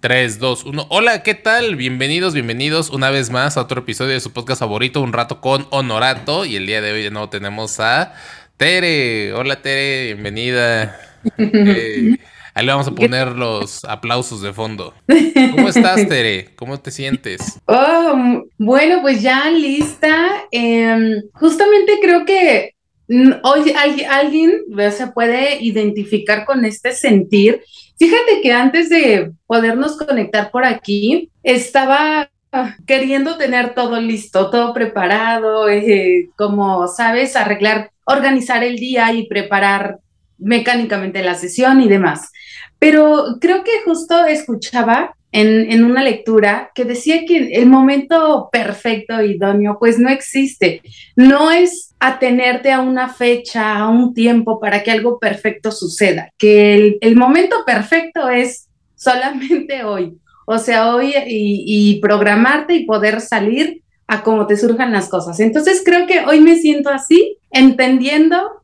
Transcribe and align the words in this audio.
3, 0.00 0.38
2, 0.38 0.64
1. 0.64 0.86
Hola, 0.90 1.24
¿qué 1.24 1.34
tal? 1.34 1.74
Bienvenidos, 1.74 2.32
bienvenidos 2.32 2.90
una 2.90 3.10
vez 3.10 3.30
más 3.30 3.56
a 3.56 3.62
otro 3.62 3.80
episodio 3.80 4.12
de 4.12 4.20
su 4.20 4.32
podcast 4.32 4.60
favorito, 4.60 5.00
Un 5.00 5.12
Rato 5.12 5.40
con 5.40 5.66
Honorato. 5.70 6.44
Y 6.44 6.54
el 6.54 6.66
día 6.66 6.80
de 6.80 6.92
hoy 6.92 7.02
de 7.02 7.10
nuevo 7.10 7.28
tenemos 7.28 7.80
a 7.80 8.14
Tere. 8.56 9.32
Hola, 9.32 9.60
Tere, 9.60 10.14
bienvenida. 10.14 11.00
Eh, 11.36 12.16
ahí 12.54 12.64
le 12.64 12.72
vamos 12.72 12.86
a 12.86 12.92
poner 12.92 13.32
los 13.32 13.84
aplausos 13.84 14.40
de 14.40 14.52
fondo. 14.52 14.94
¿Cómo 15.50 15.68
estás, 15.68 15.96
Tere? 16.08 16.50
¿Cómo 16.54 16.78
te 16.78 16.92
sientes? 16.92 17.58
Oh, 17.66 18.44
bueno, 18.56 19.02
pues 19.02 19.20
ya 19.20 19.50
lista. 19.50 20.44
Em, 20.52 21.22
justamente 21.32 21.98
creo 22.00 22.24
que 22.24 22.76
hoy 23.42 23.74
alguien 24.08 24.62
se 24.96 25.08
puede 25.08 25.60
identificar 25.60 26.44
con 26.44 26.64
este 26.64 26.92
sentir 26.92 27.62
Fíjate 27.98 28.40
que 28.42 28.52
antes 28.52 28.88
de 28.88 29.32
podernos 29.46 29.96
conectar 29.96 30.50
por 30.50 30.64
aquí, 30.64 31.30
estaba 31.42 32.30
queriendo 32.86 33.36
tener 33.36 33.74
todo 33.74 34.00
listo, 34.00 34.50
todo 34.50 34.72
preparado, 34.72 35.68
eh, 35.68 36.30
como 36.36 36.86
sabes, 36.88 37.36
arreglar, 37.36 37.90
organizar 38.04 38.64
el 38.64 38.76
día 38.76 39.12
y 39.12 39.26
preparar 39.26 39.98
mecánicamente 40.38 41.22
la 41.22 41.34
sesión 41.34 41.80
y 41.80 41.88
demás. 41.88 42.30
Pero 42.78 43.38
creo 43.40 43.64
que 43.64 43.82
justo 43.84 44.24
escuchaba 44.24 45.14
en, 45.32 45.84
una 45.84 46.02
lectura 46.02 46.70
que 46.74 46.84
decía 46.84 47.24
que 47.26 47.50
el 47.52 47.66
momento 47.66 48.48
perfecto, 48.50 49.22
idóneo, 49.22 49.76
pues 49.78 49.98
no 49.98 50.08
existe. 50.08 50.82
No 51.16 51.50
es 51.50 51.94
atenerte 52.00 52.72
a 52.72 52.80
una 52.80 53.08
fecha, 53.08 53.76
a 53.76 53.88
un 53.88 54.14
tiempo 54.14 54.60
para 54.60 54.82
que 54.82 54.90
algo 54.90 55.18
perfecto 55.18 55.70
suceda, 55.70 56.30
que 56.38 56.98
el, 57.00 57.16
momento 57.16 57.56
perfecto 57.66 58.28
es 58.28 58.68
solamente 58.94 59.84
hoy. 59.84 60.18
O 60.46 60.58
sea, 60.58 60.94
hoy 60.94 61.12
y, 61.26 62.00
programarte 62.00 62.74
y 62.74 62.86
poder 62.86 63.20
salir 63.20 63.82
a 64.06 64.22
cómo 64.22 64.46
te 64.46 64.56
surjan 64.56 64.92
las 64.92 65.10
cosas. 65.10 65.38
Entonces 65.40 65.82
creo 65.84 66.06
que 66.06 66.20
hoy 66.20 66.40
me 66.40 66.56
siento 66.56 66.88
así, 66.88 67.36
entendiendo 67.50 68.62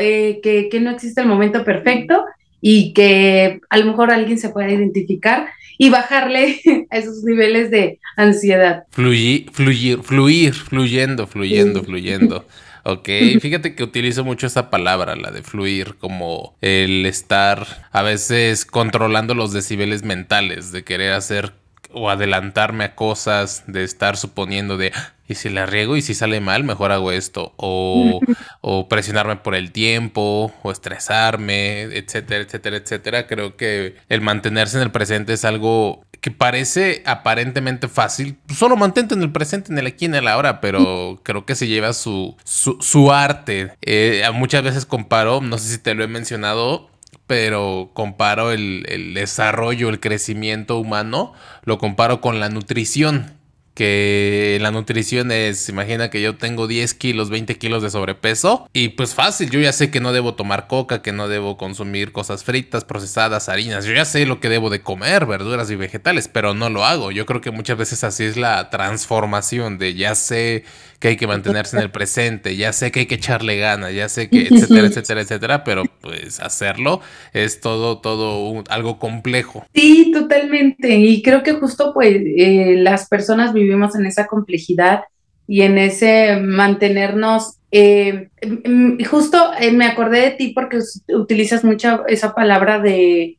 eh, 0.00 0.40
que, 0.42 0.70
que 0.70 0.80
no 0.80 0.90
existe 0.90 1.20
el 1.20 1.26
momento 1.26 1.62
perfecto 1.62 2.24
y 2.60 2.92
que 2.92 3.60
a 3.68 3.78
lo 3.78 3.86
mejor 3.86 4.10
alguien 4.10 4.38
se 4.38 4.48
pueda 4.48 4.70
identificar 4.70 5.48
y 5.78 5.90
bajarle 5.90 6.60
a 6.90 6.98
esos 6.98 7.22
niveles 7.22 7.70
de 7.70 7.98
ansiedad. 8.16 8.84
Fluir, 8.90 9.50
fluir, 9.52 10.02
fluir, 10.02 10.54
fluyendo, 10.54 11.26
fluyendo, 11.26 11.82
fluyendo. 11.82 12.46
Ok, 12.88 13.08
fíjate 13.40 13.74
que 13.74 13.82
utilizo 13.82 14.22
mucho 14.22 14.46
esa 14.46 14.70
palabra, 14.70 15.16
la 15.16 15.32
de 15.32 15.42
fluir, 15.42 15.96
como 15.98 16.54
el 16.60 17.04
estar 17.04 17.66
a 17.90 18.02
veces 18.02 18.64
controlando 18.64 19.34
los 19.34 19.52
decibeles 19.52 20.04
mentales, 20.04 20.70
de 20.70 20.84
querer 20.84 21.12
hacer 21.14 21.52
o 21.92 22.10
adelantarme 22.10 22.84
a 22.84 22.94
cosas, 22.94 23.64
de 23.66 23.84
estar 23.84 24.16
suponiendo 24.16 24.76
de, 24.76 24.92
ah, 24.94 25.14
y 25.28 25.34
si 25.34 25.48
la 25.48 25.66
riego 25.66 25.96
y 25.96 26.02
si 26.02 26.14
sale 26.14 26.40
mal, 26.40 26.64
mejor 26.64 26.92
hago 26.92 27.10
esto, 27.12 27.52
o, 27.56 28.20
o, 28.60 28.88
presionarme 28.88 29.36
por 29.36 29.54
el 29.54 29.72
tiempo, 29.72 30.52
o 30.62 30.70
estresarme, 30.70 31.82
etcétera, 31.82 32.44
etcétera, 32.44 32.76
etcétera. 32.76 33.26
Creo 33.26 33.56
que 33.56 33.96
el 34.08 34.20
mantenerse 34.20 34.76
en 34.76 34.82
el 34.82 34.90
presente 34.90 35.32
es 35.32 35.44
algo 35.44 36.04
que 36.20 36.30
parece 36.30 37.02
aparentemente 37.06 37.88
fácil. 37.88 38.38
Solo 38.52 38.76
mantente 38.76 39.14
en 39.14 39.22
el 39.22 39.32
presente, 39.32 39.72
en 39.72 39.78
el 39.78 39.86
aquí, 39.86 40.06
en 40.06 40.14
el 40.14 40.28
ahora, 40.28 40.60
pero 40.60 41.20
creo 41.22 41.44
que 41.44 41.54
se 41.54 41.68
lleva 41.68 41.92
su, 41.92 42.36
su, 42.44 43.12
arte. 43.12 43.72
Eh, 43.82 44.22
muchas 44.34 44.62
veces 44.62 44.86
comparo, 44.86 45.40
no 45.40 45.58
sé 45.58 45.68
si 45.68 45.78
te 45.78 45.94
lo 45.94 46.02
he 46.02 46.08
mencionado, 46.08 46.90
pero 47.26 47.90
comparo 47.94 48.52
el, 48.52 48.84
el, 48.88 49.14
desarrollo, 49.14 49.88
el 49.88 50.00
crecimiento 50.00 50.78
humano, 50.78 51.32
lo 51.64 51.78
comparo 51.78 52.20
con 52.20 52.40
la 52.40 52.48
nutrición 52.48 53.36
que 53.76 54.56
la 54.62 54.70
nutrición 54.70 55.30
es, 55.30 55.68
imagina 55.68 56.08
que 56.08 56.22
yo 56.22 56.36
tengo 56.36 56.66
10 56.66 56.94
kilos, 56.94 57.28
20 57.28 57.58
kilos 57.58 57.82
de 57.82 57.90
sobrepeso 57.90 58.70
y 58.72 58.88
pues 58.88 59.14
fácil, 59.14 59.50
yo 59.50 59.60
ya 59.60 59.70
sé 59.70 59.90
que 59.90 60.00
no 60.00 60.14
debo 60.14 60.34
tomar 60.34 60.66
coca, 60.66 61.02
que 61.02 61.12
no 61.12 61.28
debo 61.28 61.58
consumir 61.58 62.10
cosas 62.10 62.42
fritas, 62.42 62.86
procesadas, 62.86 63.50
harinas, 63.50 63.84
yo 63.84 63.92
ya 63.92 64.06
sé 64.06 64.24
lo 64.24 64.40
que 64.40 64.48
debo 64.48 64.70
de 64.70 64.80
comer, 64.80 65.26
verduras 65.26 65.70
y 65.70 65.76
vegetales, 65.76 66.26
pero 66.26 66.54
no 66.54 66.70
lo 66.70 66.86
hago. 66.86 67.10
Yo 67.10 67.26
creo 67.26 67.42
que 67.42 67.50
muchas 67.50 67.76
veces 67.76 68.02
así 68.02 68.24
es 68.24 68.38
la 68.38 68.70
transformación 68.70 69.76
de 69.76 69.92
ya 69.92 70.14
sé 70.14 70.64
que 70.98 71.08
hay 71.08 71.16
que 71.16 71.26
mantenerse 71.26 71.76
en 71.76 71.82
el 71.82 71.90
presente, 71.92 72.56
ya 72.56 72.72
sé 72.72 72.90
que 72.90 73.00
hay 73.00 73.06
que 73.06 73.16
echarle 73.16 73.56
ganas, 73.56 73.94
ya 73.94 74.08
sé 74.08 74.28
que, 74.28 74.42
etcétera, 74.42 74.86
etcétera, 74.86 75.20
etcétera, 75.20 75.64
pero 75.64 75.84
pues 76.00 76.40
hacerlo 76.40 77.00
es 77.32 77.60
todo, 77.60 77.98
todo 77.98 78.62
algo 78.68 78.98
complejo. 78.98 79.64
Sí, 79.74 80.10
totalmente. 80.12 80.96
Y 80.96 81.22
creo 81.22 81.42
que 81.42 81.52
justo 81.52 81.92
pues 81.92 82.16
eh, 82.16 82.76
las 82.78 83.08
personas 83.08 83.52
vivimos 83.52 83.94
en 83.96 84.06
esa 84.06 84.26
complejidad 84.26 85.02
y 85.48 85.62
en 85.62 85.78
ese 85.78 86.38
mantenernos. 86.40 87.58
Eh, 87.72 88.28
mm, 88.64 89.04
justo 89.04 89.50
eh, 89.60 89.72
me 89.72 89.86
acordé 89.86 90.20
de 90.20 90.30
ti 90.30 90.48
porque 90.54 90.78
utilizas 91.08 91.64
mucho 91.64 92.06
esa 92.06 92.34
palabra 92.34 92.80
de 92.80 93.36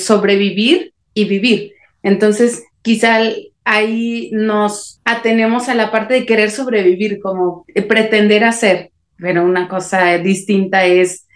sobrevivir 0.00 0.92
y 1.14 1.24
vivir. 1.24 1.72
Entonces, 2.02 2.62
quizá 2.82 3.20
ahí 3.66 4.30
nos 4.32 5.00
atenemos 5.04 5.68
a 5.68 5.74
la 5.74 5.90
parte 5.90 6.14
de 6.14 6.24
querer 6.24 6.52
sobrevivir, 6.52 7.18
como 7.20 7.66
pretender 7.88 8.44
hacer, 8.44 8.92
pero 9.18 9.44
una 9.44 9.68
cosa 9.68 10.16
distinta 10.18 10.86
es, 10.86 11.26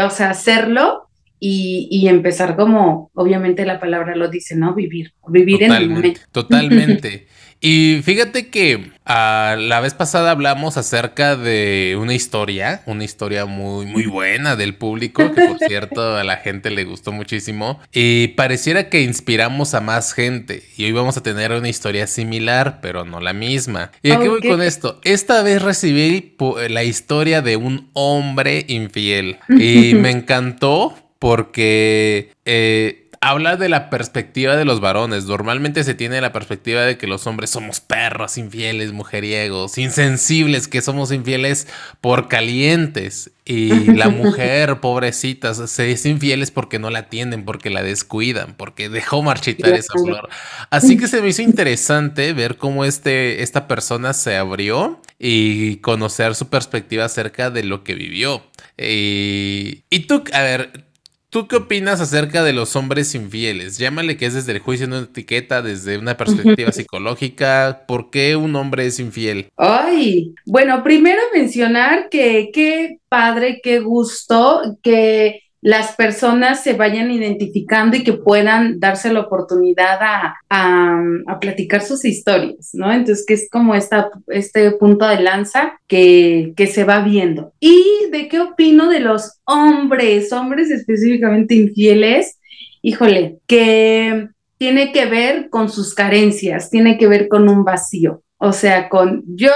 o 0.00 0.10
sea, 0.10 0.30
hacerlo 0.30 1.08
y, 1.40 2.06
empezar 2.08 2.54
como, 2.54 3.10
obviamente 3.12 3.66
la 3.66 3.80
palabra 3.80 4.14
lo 4.14 4.28
dice, 4.28 4.54
¿no? 4.54 4.72
Vivir, 4.72 5.12
vivir 5.26 5.64
en 5.64 5.72
el 5.72 5.90
momento. 5.90 6.20
Totalmente. 6.32 7.26
Y 7.60 8.00
fíjate 8.04 8.48
que 8.48 8.92
ah, 9.04 9.56
la 9.58 9.80
vez 9.80 9.94
pasada 9.94 10.30
hablamos 10.30 10.76
acerca 10.76 11.36
de 11.36 11.96
una 12.00 12.14
historia, 12.14 12.82
una 12.86 13.04
historia 13.04 13.46
muy, 13.46 13.86
muy 13.86 14.06
buena 14.06 14.54
del 14.54 14.76
público, 14.76 15.32
que 15.34 15.46
por 15.48 15.58
cierto 15.66 16.16
a 16.16 16.24
la 16.24 16.36
gente 16.36 16.70
le 16.70 16.84
gustó 16.84 17.10
muchísimo. 17.10 17.80
Y 17.92 18.28
pareciera 18.28 18.88
que 18.88 19.02
inspiramos 19.02 19.74
a 19.74 19.80
más 19.80 20.12
gente. 20.12 20.62
Y 20.76 20.84
hoy 20.84 20.92
vamos 20.92 21.16
a 21.16 21.22
tener 21.22 21.52
una 21.52 21.68
historia 21.68 22.06
similar, 22.06 22.78
pero 22.80 23.04
no 23.04 23.20
la 23.20 23.32
misma. 23.32 23.90
¿Y 24.02 24.12
a 24.12 24.20
qué 24.20 24.28
voy 24.28 24.40
con 24.40 24.62
esto? 24.62 25.00
Esta 25.02 25.42
vez 25.42 25.60
recibí 25.62 26.36
la 26.68 26.84
historia 26.84 27.42
de 27.42 27.56
un 27.56 27.90
hombre 27.92 28.64
infiel. 28.68 29.38
Y 29.48 29.94
me 29.96 30.10
encantó 30.10 30.94
porque... 31.18 32.30
Eh, 32.44 33.07
habla 33.20 33.56
de 33.56 33.68
la 33.68 33.90
perspectiva 33.90 34.56
de 34.56 34.64
los 34.64 34.80
varones. 34.80 35.24
Normalmente 35.24 35.84
se 35.84 35.94
tiene 35.94 36.20
la 36.20 36.32
perspectiva 36.32 36.82
de 36.82 36.98
que 36.98 37.06
los 37.06 37.26
hombres 37.26 37.50
somos 37.50 37.80
perros, 37.80 38.38
infieles, 38.38 38.92
mujeriegos, 38.92 39.78
insensibles, 39.78 40.68
que 40.68 40.82
somos 40.82 41.12
infieles 41.12 41.66
por 42.00 42.28
calientes. 42.28 43.30
Y 43.44 43.92
la 43.92 44.08
mujer, 44.10 44.80
pobrecita, 44.80 45.54
se 45.54 45.90
es 45.90 46.06
infieles 46.06 46.50
porque 46.50 46.78
no 46.78 46.90
la 46.90 47.00
atienden, 47.00 47.44
porque 47.44 47.70
la 47.70 47.82
descuidan, 47.82 48.54
porque 48.56 48.88
dejó 48.88 49.22
marchitar 49.22 49.72
esa 49.74 49.94
flor. 49.94 50.28
Así 50.70 50.96
que 50.96 51.08
se 51.08 51.20
me 51.22 51.28
hizo 51.28 51.42
interesante 51.42 52.32
ver 52.32 52.56
cómo 52.56 52.84
este, 52.84 53.42
esta 53.42 53.66
persona 53.66 54.12
se 54.12 54.36
abrió 54.36 55.00
y 55.18 55.76
conocer 55.76 56.34
su 56.34 56.48
perspectiva 56.48 57.06
acerca 57.06 57.50
de 57.50 57.64
lo 57.64 57.82
que 57.84 57.94
vivió. 57.94 58.42
Y, 58.76 59.84
y 59.90 60.00
tú, 60.00 60.22
a 60.32 60.42
ver, 60.42 60.87
¿Tú 61.30 61.46
qué 61.46 61.56
opinas 61.56 62.00
acerca 62.00 62.42
de 62.42 62.54
los 62.54 62.74
hombres 62.74 63.14
infieles? 63.14 63.76
Llámale 63.76 64.16
que 64.16 64.24
es 64.24 64.32
desde 64.32 64.52
el 64.52 64.60
juicio, 64.60 64.86
una 64.86 65.00
etiqueta, 65.00 65.60
desde 65.60 65.98
una 65.98 66.16
perspectiva 66.16 66.72
psicológica. 66.72 67.84
¿Por 67.86 68.08
qué 68.08 68.34
un 68.34 68.56
hombre 68.56 68.86
es 68.86 68.98
infiel? 68.98 69.48
Ay, 69.58 70.34
bueno, 70.46 70.82
primero 70.82 71.20
mencionar 71.34 72.08
que 72.08 72.48
qué 72.50 72.98
padre, 73.10 73.60
qué 73.62 73.80
gusto 73.80 74.78
que 74.82 75.42
las 75.60 75.96
personas 75.96 76.62
se 76.62 76.74
vayan 76.74 77.10
identificando 77.10 77.96
y 77.96 78.04
que 78.04 78.12
puedan 78.12 78.78
darse 78.78 79.12
la 79.12 79.20
oportunidad 79.20 79.98
a, 80.00 80.36
a, 80.48 81.40
platicar 81.40 81.82
sus 81.82 82.04
historias, 82.04 82.70
¿no? 82.74 82.92
Entonces, 82.92 83.24
que 83.26 83.34
es 83.34 83.48
como 83.50 83.74
esta, 83.74 84.10
este 84.28 84.70
punto 84.72 85.06
de 85.06 85.20
lanza 85.20 85.80
que, 85.86 86.52
que 86.56 86.66
se 86.66 86.84
va 86.84 87.00
viendo. 87.00 87.52
¿Y 87.60 88.08
de 88.10 88.28
qué 88.28 88.40
opino 88.40 88.88
de 88.88 89.00
los 89.00 89.40
hombres, 89.44 90.32
hombres 90.32 90.70
específicamente 90.70 91.54
infieles? 91.54 92.38
Híjole, 92.82 93.38
que 93.46 94.28
tiene 94.58 94.92
que 94.92 95.06
ver 95.06 95.48
con 95.50 95.68
sus 95.70 95.94
carencias, 95.94 96.70
tiene 96.70 96.98
que 96.98 97.06
ver 97.06 97.28
con 97.28 97.48
un 97.48 97.64
vacío. 97.64 98.22
O 98.38 98.52
sea, 98.52 98.88
con 98.88 99.24
yo, 99.26 99.50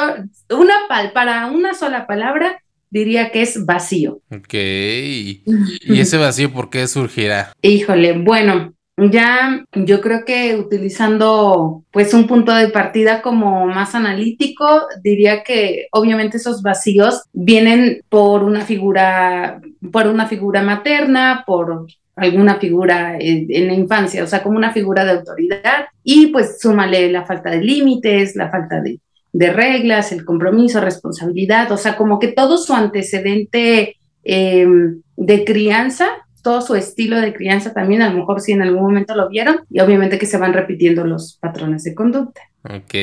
una 0.51 0.75
pal, 0.89 1.13
para 1.13 1.47
una 1.47 1.75
sola 1.75 2.07
palabra, 2.07 2.62
diría 2.93 3.33
que 3.33 3.43
es 3.43 3.65
vacío. 3.65 4.21
Ok. 4.31 4.53
¿Y 4.53 5.43
ese 5.89 6.19
vacío 6.19 6.53
por 6.53 6.69
qué 6.71 6.87
surgirá? 6.87 7.53
Híjole, 7.63 8.19
bueno, 8.19 8.75
ya 8.99 9.65
yo 9.73 10.03
creo 10.03 10.25
que 10.27 10.57
utilizando 10.57 11.83
pues 11.91 12.13
un 12.13 12.27
punto 12.27 12.55
de 12.55 12.69
partida 12.69 13.23
como 13.23 13.67
más 13.67 13.95
analítico, 13.95 14.83
diría 15.03 15.43
que 15.43 15.87
obviamente 15.91 16.37
esos 16.37 16.63
vacíos 16.63 17.23
vienen 17.33 18.03
por 18.11 18.45
una 18.45 18.61
figura, 18.61 19.61
por 19.91 20.07
una 20.07 20.27
figura 20.27 20.63
materna, 20.63 21.45
por 21.47 21.87
alguna 22.15 22.57
figura 22.57 23.17
en, 23.19 23.67
la 23.69 23.73
infancia, 23.73 24.23
o 24.23 24.27
sea, 24.27 24.43
como 24.43 24.59
una 24.59 24.75
figura 24.75 25.03
de 25.07 25.13
autoridad, 25.13 25.87
y 26.05 26.27
pues 26.27 26.61
súmale 26.61 27.11
la 27.11 27.25
falta 27.25 27.51
de 27.51 27.63
límites, 27.63 28.37
la 28.37 28.51
falta 28.51 28.83
de, 28.83 29.01
reglas, 29.33 30.13
el 30.13 30.25
compromiso, 30.25 30.81
responsabilidad, 30.81 31.71
o 31.73 31.77
sea, 31.77 31.97
como 31.97 32.19
que 32.19 32.29
todo 32.29 32.59
su 32.59 32.75
antecedente 32.75 33.97
em, 34.25 35.03
de 35.17 35.45
crianza, 35.45 36.09
todo 36.43 36.61
su 36.61 36.75
estilo 36.75 37.21
de 37.21 37.33
crianza 37.33 37.73
también, 37.73 38.03
a 38.03 38.11
lo 38.11 38.19
mejor 38.19 38.41
sí 38.41 38.53
en 38.53 38.63
algún 38.63 38.83
momento 38.83 39.15
lo 39.15 39.29
vieron, 39.29 39.61
y 39.71 39.81
obviamente 39.81 40.19
que 40.19 40.27
se 40.27 40.39
van 40.39 40.53
repitiendo 40.53 41.05
los 41.05 41.39
patrones 41.41 41.85
de 41.85 41.95
conducta. 41.95 42.43
Ok, 42.65 42.95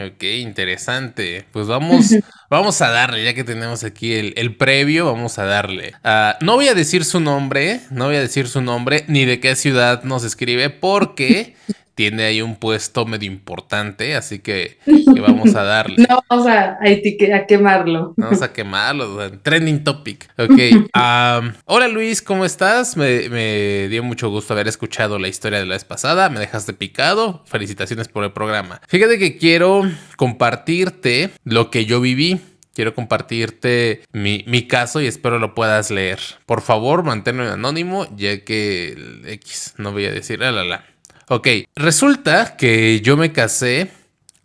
ok, 0.00 0.22
interesante. 0.40 1.44
Pues 1.52 1.68
vamos, 1.68 2.16
vamos 2.50 2.82
a 2.82 2.90
darle, 2.90 3.22
ya 3.22 3.32
que 3.32 3.44
tenemos 3.44 3.84
aquí 3.84 4.12
el, 4.12 4.56
previo, 4.56 5.06
vamos 5.06 5.38
a 5.38 5.44
darle. 5.44 5.92
Ah, 6.02 6.36
no 6.40 6.56
voy 6.56 6.66
a 6.66 6.74
decir 6.74 7.04
su 7.04 7.20
nombre, 7.20 7.80
no 7.90 8.06
voy 8.06 8.16
a 8.16 8.20
decir 8.20 8.48
su 8.48 8.60
nombre, 8.60 9.04
ni 9.06 9.24
de 9.24 9.38
qué 9.38 9.54
ciudad 9.54 10.02
nos 10.02 10.24
escribe, 10.24 10.68
porque 10.70 11.54
tiene 11.94 12.24
ahí 12.24 12.42
un 12.42 12.56
puesto 12.56 13.04
medio 13.04 13.30
importante, 13.30 14.14
así 14.14 14.38
que, 14.38 14.78
vamos 15.20 15.54
a 15.54 15.62
darle. 15.62 16.06
No 16.08 16.22
vamos 16.28 16.46
a, 16.46 16.78
a, 16.80 17.46
quemarlo. 17.46 18.14
Vamos 18.16 18.42
a 18.42 18.52
quemarlo, 18.52 19.30
trending 19.40 19.84
topic. 19.84 20.28
Ok. 20.38 20.90
hola 21.66 21.88
Luis, 21.88 22.22
¿cómo 22.22 22.44
estás? 22.44 22.96
Me, 22.96 23.28
me, 23.28 23.88
dio 23.88 24.02
mucho 24.02 24.30
gusto 24.30 24.54
haber 24.54 24.68
escuchado 24.68 25.18
la 25.18 25.28
historia 25.28 25.58
de 25.58 25.66
la 25.66 25.74
vez 25.74 25.84
pasada, 25.84 26.28
me 26.30 26.40
dejaste 26.40 26.72
picado, 26.72 27.42
felicitaciones 27.46 28.08
por 28.08 28.24
el 28.24 28.32
programa. 28.32 28.80
Fíjate 28.88 29.18
que 29.18 29.36
quiero 29.36 29.82
compartirte 30.16 31.30
lo 31.44 31.70
que 31.70 31.84
yo 31.84 32.00
viví. 32.00 32.40
Quiero 32.74 32.94
compartirte 32.94 34.00
mi, 34.12 34.44
mi, 34.46 34.66
caso 34.66 35.02
y 35.02 35.06
espero 35.06 35.38
lo 35.38 35.54
puedas 35.54 35.90
leer. 35.90 36.20
Por 36.46 36.62
favor, 36.62 37.02
manténlo 37.02 37.52
anónimo, 37.52 38.06
ya 38.16 38.44
que 38.44 38.92
el 38.92 39.28
X, 39.28 39.74
no 39.76 39.92
voy 39.92 40.06
a 40.06 40.10
decir, 40.10 40.38
la, 40.38 40.52
la, 40.52 40.64
la. 40.64 40.86
Ok, 41.28 41.48
resulta 41.76 42.56
que 42.56 43.00
yo 43.00 43.16
me 43.16 43.32
casé 43.32 43.90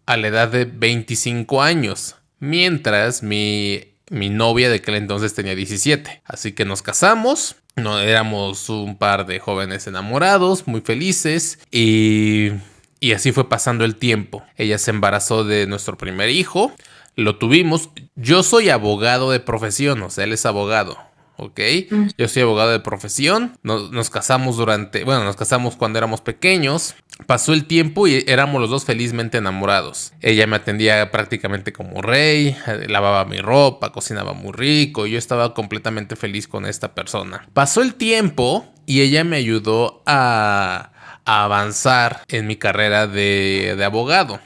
a 0.05 0.17
la 0.17 0.27
edad 0.27 0.47
de 0.47 0.65
25 0.65 1.61
años, 1.61 2.15
mientras 2.39 3.23
mi, 3.23 3.83
mi 4.09 4.29
novia 4.29 4.69
de 4.69 4.77
aquel 4.77 4.95
entonces 4.95 5.33
tenía 5.33 5.55
17. 5.55 6.21
Así 6.25 6.53
que 6.53 6.65
nos 6.65 6.81
casamos, 6.81 7.57
no, 7.75 7.99
éramos 7.99 8.69
un 8.69 8.97
par 8.97 9.25
de 9.25 9.39
jóvenes 9.39 9.85
enamorados, 9.87 10.67
muy 10.67 10.81
felices 10.81 11.59
y, 11.71 12.51
y 12.99 13.11
así 13.11 13.31
fue 13.31 13.49
pasando 13.49 13.85
el 13.85 13.95
tiempo. 13.95 14.43
Ella 14.55 14.77
se 14.77 14.91
embarazó 14.91 15.43
de 15.43 15.67
nuestro 15.67 15.97
primer 15.97 16.29
hijo, 16.29 16.71
lo 17.15 17.37
tuvimos. 17.37 17.89
Yo 18.15 18.43
soy 18.43 18.69
abogado 18.69 19.31
de 19.31 19.39
profesión, 19.39 20.01
o 20.03 20.09
sea, 20.09 20.23
él 20.23 20.33
es 20.33 20.45
abogado. 20.45 20.97
¿Ok? 21.37 21.59
Mm. 21.89 22.07
Yo 22.17 22.27
soy 22.27 22.43
abogado 22.43 22.71
de 22.71 22.79
profesión, 22.79 23.57
nos, 23.63 24.09
casamos 24.09 24.57
durante, 24.57 25.03
bueno, 25.03 25.23
nos 25.23 25.35
casamos 25.35 25.75
cuando 25.75 25.99
éramos 25.99 26.21
pequeños, 26.21 26.95
pasó 27.25 27.53
el 27.53 27.65
tiempo 27.65 28.07
y 28.07 28.23
éramos 28.27 28.61
los 28.61 28.69
dos 28.69 28.85
felizmente 28.85 29.37
enamorados. 29.37 30.13
Ella 30.21 30.47
me 30.47 30.55
atendía 30.55 31.09
prácticamente 31.11 31.73
como 31.73 32.01
rey, 32.01 32.55
lavaba 32.87 33.25
mi 33.25 33.39
ropa, 33.39 33.91
cocinaba 33.91 34.33
muy 34.33 34.51
rico, 34.51 35.07
y 35.07 35.11
yo 35.11 35.17
estaba 35.17 35.53
completamente 35.53 36.15
feliz 36.15 36.47
con 36.47 36.65
esta 36.65 36.93
persona. 36.93 37.47
Pasó 37.53 37.81
el 37.81 37.95
tiempo 37.95 38.65
y 38.85 39.01
ella 39.01 39.23
me 39.23 39.37
ayudó 39.37 40.03
a, 40.05 40.91
avanzar 41.25 42.21
en 42.29 42.47
mi 42.47 42.55
carrera 42.55 43.05
de 43.05 43.81
abogado. 43.83 44.39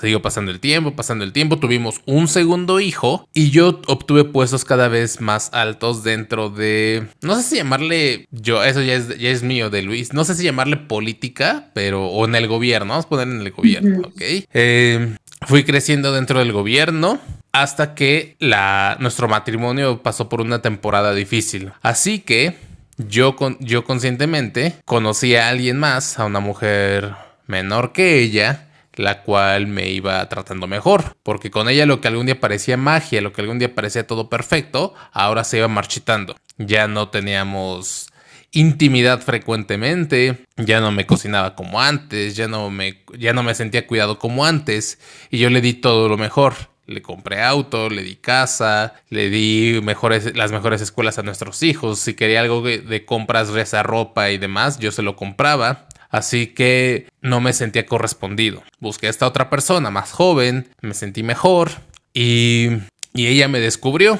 Siguió 0.00 0.22
pasando 0.22 0.50
el 0.50 0.60
tiempo, 0.60 0.94
pasando 0.94 1.24
el 1.24 1.32
tiempo, 1.32 1.58
tuvimos 1.58 2.00
un 2.06 2.28
segundo 2.28 2.80
hijo 2.80 3.28
y 3.32 3.50
yo 3.50 3.80
obtuve 3.86 4.24
puestos 4.24 4.64
cada 4.64 4.88
vez 4.88 5.20
más 5.20 5.50
altos 5.52 6.02
dentro 6.02 6.50
de, 6.50 7.06
no 7.22 7.36
sé 7.36 7.42
si 7.42 7.56
llamarle, 7.56 8.26
yo, 8.30 8.62
eso 8.64 8.82
ya 8.82 8.94
es, 8.94 9.18
ya 9.18 9.30
es 9.30 9.42
mío 9.42 9.70
de 9.70 9.82
Luis, 9.82 10.12
no 10.12 10.24
sé 10.24 10.34
si 10.34 10.44
llamarle 10.44 10.76
política, 10.76 11.70
pero, 11.74 12.06
o 12.06 12.24
en 12.24 12.34
el 12.34 12.46
gobierno, 12.46 12.90
vamos 12.90 13.06
a 13.06 13.08
poner 13.08 13.28
en 13.28 13.40
el 13.40 13.50
gobierno, 13.50 14.08
¿ok? 14.08 14.20
Eh, 14.20 15.16
fui 15.46 15.64
creciendo 15.64 16.12
dentro 16.12 16.38
del 16.38 16.52
gobierno 16.52 17.20
hasta 17.52 17.94
que 17.94 18.36
la, 18.38 18.96
nuestro 19.00 19.28
matrimonio 19.28 20.02
pasó 20.02 20.28
por 20.28 20.40
una 20.40 20.60
temporada 20.60 21.14
difícil. 21.14 21.72
Así 21.80 22.18
que 22.18 22.56
yo, 22.98 23.36
yo 23.60 23.84
conscientemente 23.84 24.76
conocí 24.84 25.36
a 25.36 25.48
alguien 25.48 25.78
más, 25.78 26.18
a 26.18 26.26
una 26.26 26.40
mujer 26.40 27.14
menor 27.46 27.92
que 27.92 28.18
ella, 28.20 28.65
la 28.96 29.22
cual 29.22 29.66
me 29.66 29.90
iba 29.90 30.26
tratando 30.28 30.66
mejor, 30.66 31.16
porque 31.22 31.50
con 31.50 31.68
ella 31.68 31.86
lo 31.86 32.00
que 32.00 32.08
algún 32.08 32.26
día 32.26 32.40
parecía 32.40 32.76
magia, 32.76 33.20
lo 33.20 33.32
que 33.32 33.42
algún 33.42 33.58
día 33.58 33.74
parecía 33.74 34.06
todo 34.06 34.28
perfecto, 34.28 34.94
ahora 35.12 35.44
se 35.44 35.58
iba 35.58 35.68
marchitando. 35.68 36.36
Ya 36.58 36.88
no 36.88 37.10
teníamos 37.10 38.08
intimidad 38.52 39.20
frecuentemente, 39.20 40.44
ya 40.56 40.80
no 40.80 40.90
me 40.90 41.06
cocinaba 41.06 41.54
como 41.54 41.80
antes, 41.80 42.36
ya 42.36 42.48
no 42.48 42.70
me, 42.70 43.02
ya 43.18 43.32
no 43.32 43.42
me 43.42 43.54
sentía 43.54 43.86
cuidado 43.86 44.18
como 44.18 44.46
antes, 44.46 44.98
y 45.30 45.38
yo 45.38 45.50
le 45.50 45.60
di 45.60 45.74
todo 45.74 46.08
lo 46.08 46.16
mejor. 46.16 46.54
Le 46.86 47.02
compré 47.02 47.42
auto, 47.42 47.90
le 47.90 48.04
di 48.04 48.14
casa, 48.14 48.94
le 49.10 49.28
di 49.28 49.80
mejores, 49.82 50.36
las 50.36 50.52
mejores 50.52 50.80
escuelas 50.80 51.18
a 51.18 51.24
nuestros 51.24 51.64
hijos. 51.64 51.98
Si 51.98 52.14
quería 52.14 52.40
algo 52.40 52.62
de 52.62 53.04
compras, 53.04 53.48
reza, 53.48 53.82
ropa 53.82 54.30
y 54.30 54.38
demás, 54.38 54.78
yo 54.78 54.92
se 54.92 55.02
lo 55.02 55.16
compraba. 55.16 55.88
Así 56.10 56.48
que 56.48 57.08
no 57.20 57.40
me 57.40 57.52
sentía 57.52 57.86
correspondido. 57.86 58.62
Busqué 58.80 59.06
a 59.06 59.10
esta 59.10 59.26
otra 59.26 59.50
persona 59.50 59.90
más 59.90 60.12
joven, 60.12 60.68
me 60.80 60.94
sentí 60.94 61.22
mejor 61.22 61.70
y, 62.14 62.70
ella 63.14 63.48
me 63.48 63.60
descubrió. 63.60 64.18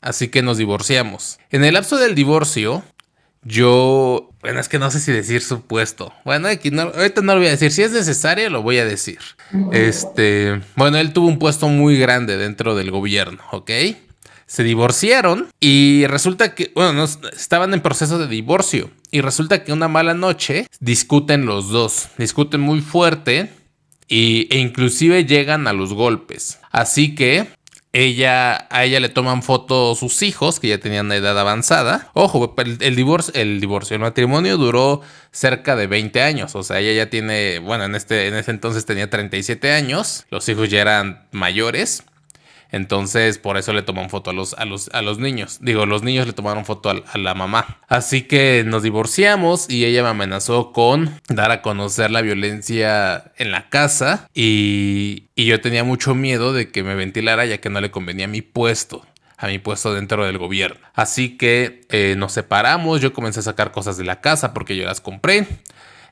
Así 0.00 0.28
que 0.28 0.42
nos 0.42 0.58
divorciamos. 0.58 1.38
En 1.50 1.64
el 1.64 1.74
lapso 1.74 1.96
del 1.96 2.14
divorcio, 2.14 2.84
yo, 3.42 4.30
bueno, 4.40 4.60
es 4.60 4.68
que 4.68 4.78
no 4.78 4.90
sé 4.90 5.00
si 5.00 5.10
decir 5.10 5.42
supuesto. 5.42 6.12
Bueno, 6.24 6.48
aquí 6.48 6.70
no, 6.70 6.82
ahorita 6.82 7.22
no 7.22 7.34
lo 7.34 7.40
voy 7.40 7.48
a 7.48 7.52
decir. 7.52 7.72
Si 7.72 7.82
es 7.82 7.90
necesario, 7.92 8.48
lo 8.50 8.62
voy 8.62 8.78
a 8.78 8.84
decir. 8.84 9.18
Este, 9.72 10.60
bueno, 10.76 10.98
él 10.98 11.12
tuvo 11.12 11.26
un 11.26 11.38
puesto 11.38 11.68
muy 11.68 11.98
grande 11.98 12.36
dentro 12.36 12.76
del 12.76 12.90
gobierno, 12.90 13.42
¿ok? 13.50 13.70
Se 14.46 14.62
divorciaron 14.62 15.48
y 15.60 16.06
resulta 16.06 16.54
que, 16.54 16.72
bueno, 16.74 17.04
estaban 17.04 17.74
en 17.74 17.80
proceso 17.80 18.18
de 18.18 18.28
divorcio 18.28 18.90
y 19.10 19.20
resulta 19.20 19.64
que 19.64 19.72
una 19.72 19.88
mala 19.88 20.14
noche 20.14 20.68
discuten 20.80 21.46
los 21.46 21.70
dos, 21.70 22.08
discuten 22.18 22.60
muy 22.60 22.80
fuerte 22.80 23.50
y, 24.08 24.48
e 24.50 24.58
inclusive 24.58 25.24
llegan 25.24 25.66
a 25.66 25.72
los 25.72 25.92
golpes. 25.92 26.60
Así 26.70 27.14
que 27.14 27.48
ella, 27.92 28.66
a 28.70 28.84
ella 28.84 29.00
le 29.00 29.08
toman 29.08 29.42
fotos 29.42 29.98
sus 29.98 30.22
hijos, 30.22 30.60
que 30.60 30.68
ya 30.68 30.78
tenían 30.78 31.06
una 31.06 31.16
edad 31.16 31.38
avanzada. 31.38 32.10
Ojo, 32.12 32.54
el, 32.58 32.94
divorcio, 32.94 33.32
el 33.34 33.58
divorcio, 33.58 33.94
el 33.94 34.02
matrimonio 34.02 34.58
duró 34.58 35.00
cerca 35.30 35.76
de 35.76 35.86
20 35.86 36.20
años. 36.20 36.54
O 36.56 36.62
sea, 36.62 36.78
ella 36.78 36.92
ya 36.92 37.10
tiene, 37.10 37.58
bueno, 37.58 37.84
en 37.84 37.94
este, 37.94 38.28
en 38.28 38.34
ese 38.34 38.50
entonces 38.50 38.84
tenía 38.84 39.08
37 39.08 39.72
años. 39.72 40.26
Los 40.30 40.46
hijos 40.50 40.68
ya 40.68 40.82
eran 40.82 41.26
mayores. 41.32 42.02
Entonces, 42.70 43.38
por 43.38 43.56
eso 43.56 43.72
le 43.72 43.82
toman 43.82 44.10
foto 44.10 44.30
a 44.30 44.32
los, 44.32 44.54
a 44.54 44.64
los, 44.64 44.88
a 44.92 45.02
los 45.02 45.18
niños. 45.18 45.58
Digo, 45.60 45.86
los 45.86 46.02
niños 46.02 46.26
le 46.26 46.32
tomaron 46.32 46.64
foto 46.64 46.90
a, 46.90 47.18
la 47.18 47.34
mamá. 47.34 47.78
Así 47.88 48.22
que 48.22 48.64
nos 48.66 48.82
divorciamos 48.82 49.70
y 49.70 49.84
ella 49.84 50.02
me 50.02 50.10
amenazó 50.10 50.72
con 50.72 51.20
dar 51.28 51.50
a 51.50 51.62
conocer 51.62 52.10
la 52.10 52.22
violencia 52.22 53.32
en 53.36 53.50
la 53.50 53.68
casa. 53.68 54.28
Y, 54.34 55.28
y 55.34 55.46
yo 55.46 55.60
tenía 55.60 55.84
mucho 55.84 56.14
miedo 56.14 56.52
de 56.52 56.70
que 56.70 56.82
me 56.82 56.94
ventilara 56.94 57.44
ya 57.46 57.58
que 57.58 57.70
no 57.70 57.80
le 57.80 57.90
convenía 57.90 58.28
mi 58.28 58.42
puesto 58.42 59.06
a 59.38 59.48
mi 59.48 59.58
puesto 59.58 59.92
dentro 59.94 60.24
del 60.24 60.38
gobierno. 60.38 60.80
Así 60.94 61.36
que 61.36 61.82
eh, 61.90 62.14
nos 62.16 62.32
separamos, 62.32 63.00
yo 63.00 63.12
comencé 63.12 63.40
a 63.40 63.42
sacar 63.42 63.70
cosas 63.72 63.96
de 63.96 64.04
la 64.04 64.20
casa 64.20 64.54
porque 64.54 64.76
yo 64.76 64.84
las 64.84 65.00
compré. 65.00 65.46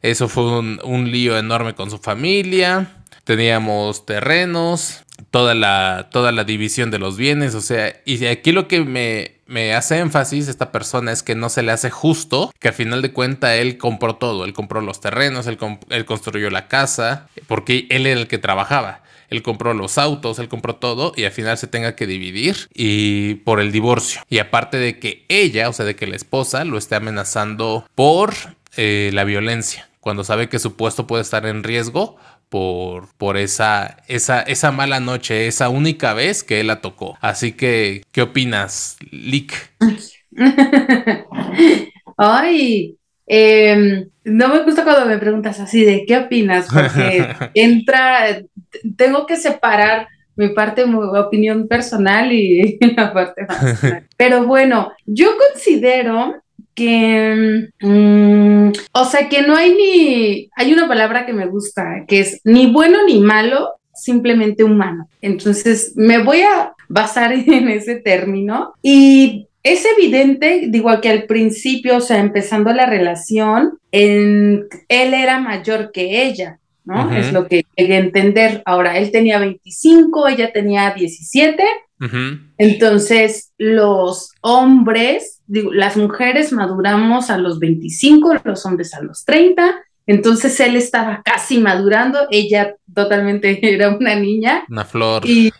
Eso 0.02 0.28
fue 0.28 0.58
un, 0.58 0.80
un 0.84 1.10
lío 1.10 1.38
enorme 1.38 1.74
con 1.74 1.90
su 1.90 1.98
familia. 1.98 2.98
Teníamos 3.24 4.04
terrenos, 4.04 5.03
toda 5.30 5.54
la, 5.54 6.08
toda 6.10 6.32
la 6.32 6.44
división 6.44 6.90
de 6.90 6.98
los 6.98 7.16
bienes, 7.16 7.54
o 7.54 7.60
sea, 7.60 8.00
y 8.04 8.24
aquí 8.26 8.52
lo 8.52 8.68
que 8.68 8.84
me, 8.84 9.34
me 9.46 9.74
hace 9.74 9.98
énfasis 9.98 10.48
esta 10.48 10.72
persona 10.72 11.12
es 11.12 11.22
que 11.22 11.34
no 11.34 11.48
se 11.48 11.62
le 11.62 11.72
hace 11.72 11.90
justo 11.90 12.52
que 12.58 12.68
al 12.68 12.74
final 12.74 13.02
de 13.02 13.12
cuentas 13.12 13.52
él 13.58 13.78
compró 13.78 14.16
todo, 14.16 14.44
él 14.44 14.52
compró 14.52 14.80
los 14.80 15.00
terrenos, 15.00 15.46
él, 15.46 15.58
él, 15.90 16.04
construyó 16.04 16.50
la 16.50 16.68
casa, 16.68 17.28
porque 17.46 17.86
él 17.90 18.06
era 18.06 18.20
el 18.20 18.28
que 18.28 18.38
trabajaba. 18.38 19.02
Él 19.30 19.42
compró 19.42 19.74
los 19.74 19.98
autos, 19.98 20.38
él 20.38 20.48
compró 20.48 20.76
todo 20.76 21.12
y 21.16 21.24
al 21.24 21.32
final 21.32 21.58
se 21.58 21.66
tenga 21.66 21.96
que 21.96 22.06
dividir 22.06 22.68
y 22.72 23.36
por 23.36 23.58
el 23.58 23.72
divorcio. 23.72 24.22
Y 24.28 24.38
aparte 24.38 24.76
de 24.76 24.98
que 24.98 25.24
ella, 25.28 25.68
o 25.68 25.72
sea, 25.72 25.86
de 25.86 25.96
que 25.96 26.06
la 26.06 26.14
esposa 26.14 26.64
lo 26.64 26.78
esté 26.78 26.94
amenazando 26.94 27.88
por 27.94 28.34
eh, 28.76 29.10
la 29.12 29.24
violencia, 29.24 29.88
cuando 30.00 30.22
sabe 30.22 30.48
que 30.48 30.58
su 30.58 30.76
puesto 30.76 31.06
puede 31.06 31.22
estar 31.22 31.46
en 31.46 31.64
riesgo 31.64 32.16
por, 32.54 33.08
por 33.16 33.36
esa, 33.36 33.96
esa, 34.06 34.40
esa 34.42 34.70
mala 34.70 35.00
noche, 35.00 35.48
esa 35.48 35.68
única 35.70 36.14
vez 36.14 36.44
que 36.44 36.60
él 36.60 36.68
la 36.68 36.80
tocó. 36.80 37.18
Así 37.20 37.50
que, 37.50 38.04
¿qué 38.12 38.22
opinas, 38.22 38.96
Lick? 39.10 39.72
Ay, 42.16 42.96
em, 43.26 44.08
no 44.22 44.48
me 44.50 44.62
gusta 44.62 44.84
cuando 44.84 45.04
me 45.04 45.18
preguntas 45.18 45.58
así 45.58 45.84
de 45.84 46.04
qué 46.06 46.16
opinas, 46.16 46.68
porque 46.72 47.26
entra, 47.54 48.40
tengo 48.96 49.26
que 49.26 49.34
separar 49.34 50.06
mi 50.36 50.50
parte, 50.50 50.86
mi 50.86 50.94
opinión 50.94 51.66
personal 51.66 52.30
y 52.30 52.78
la 52.96 53.12
parte 53.12 53.46
más. 53.48 53.80
Pero 54.16 54.46
bueno, 54.46 54.92
yo 55.06 55.30
considero 55.50 56.40
que, 56.74 57.68
mm, 57.80 58.72
o 58.92 59.04
sea, 59.04 59.28
que 59.28 59.42
no 59.42 59.56
hay 59.56 59.74
ni, 59.74 60.50
hay 60.56 60.72
una 60.72 60.88
palabra 60.88 61.26
que 61.26 61.32
me 61.32 61.46
gusta, 61.46 62.04
que 62.06 62.20
es 62.20 62.40
ni 62.44 62.70
bueno 62.70 63.06
ni 63.06 63.20
malo, 63.20 63.74
simplemente 63.94 64.64
humano. 64.64 65.08
Entonces, 65.20 65.92
me 65.96 66.18
voy 66.18 66.42
a 66.42 66.72
basar 66.88 67.32
en 67.46 67.68
ese 67.68 67.96
término 67.96 68.74
y 68.82 69.48
es 69.62 69.86
evidente, 69.96 70.66
digo 70.68 71.00
que 71.00 71.08
al 71.08 71.24
principio, 71.24 71.96
o 71.96 72.00
sea, 72.00 72.18
empezando 72.18 72.72
la 72.74 72.84
relación, 72.84 73.78
él 73.90 74.68
era 74.88 75.40
mayor 75.40 75.90
que 75.90 76.26
ella, 76.26 76.58
¿no? 76.84 77.10
Es 77.16 77.32
lo 77.32 77.48
que 77.48 77.64
llegué 77.74 77.94
a 77.94 78.00
entender. 78.00 78.62
Ahora, 78.66 78.98
él 78.98 79.10
tenía 79.10 79.38
25, 79.38 80.28
ella 80.28 80.52
tenía 80.52 80.92
17. 80.92 81.64
Entonces, 82.58 83.52
los 83.58 84.32
hombres, 84.40 85.40
digo, 85.46 85.72
las 85.72 85.96
mujeres 85.96 86.52
maduramos 86.52 87.30
a 87.30 87.38
los 87.38 87.58
25, 87.58 88.40
los 88.44 88.66
hombres 88.66 88.94
a 88.94 89.02
los 89.02 89.24
30. 89.24 89.74
Entonces 90.06 90.58
él 90.60 90.76
estaba 90.76 91.22
casi 91.24 91.58
madurando, 91.58 92.26
ella 92.30 92.76
totalmente 92.92 93.58
era 93.74 93.96
una 93.96 94.14
niña. 94.16 94.64
Una 94.68 94.84
flor. 94.84 95.22
Y 95.24 95.52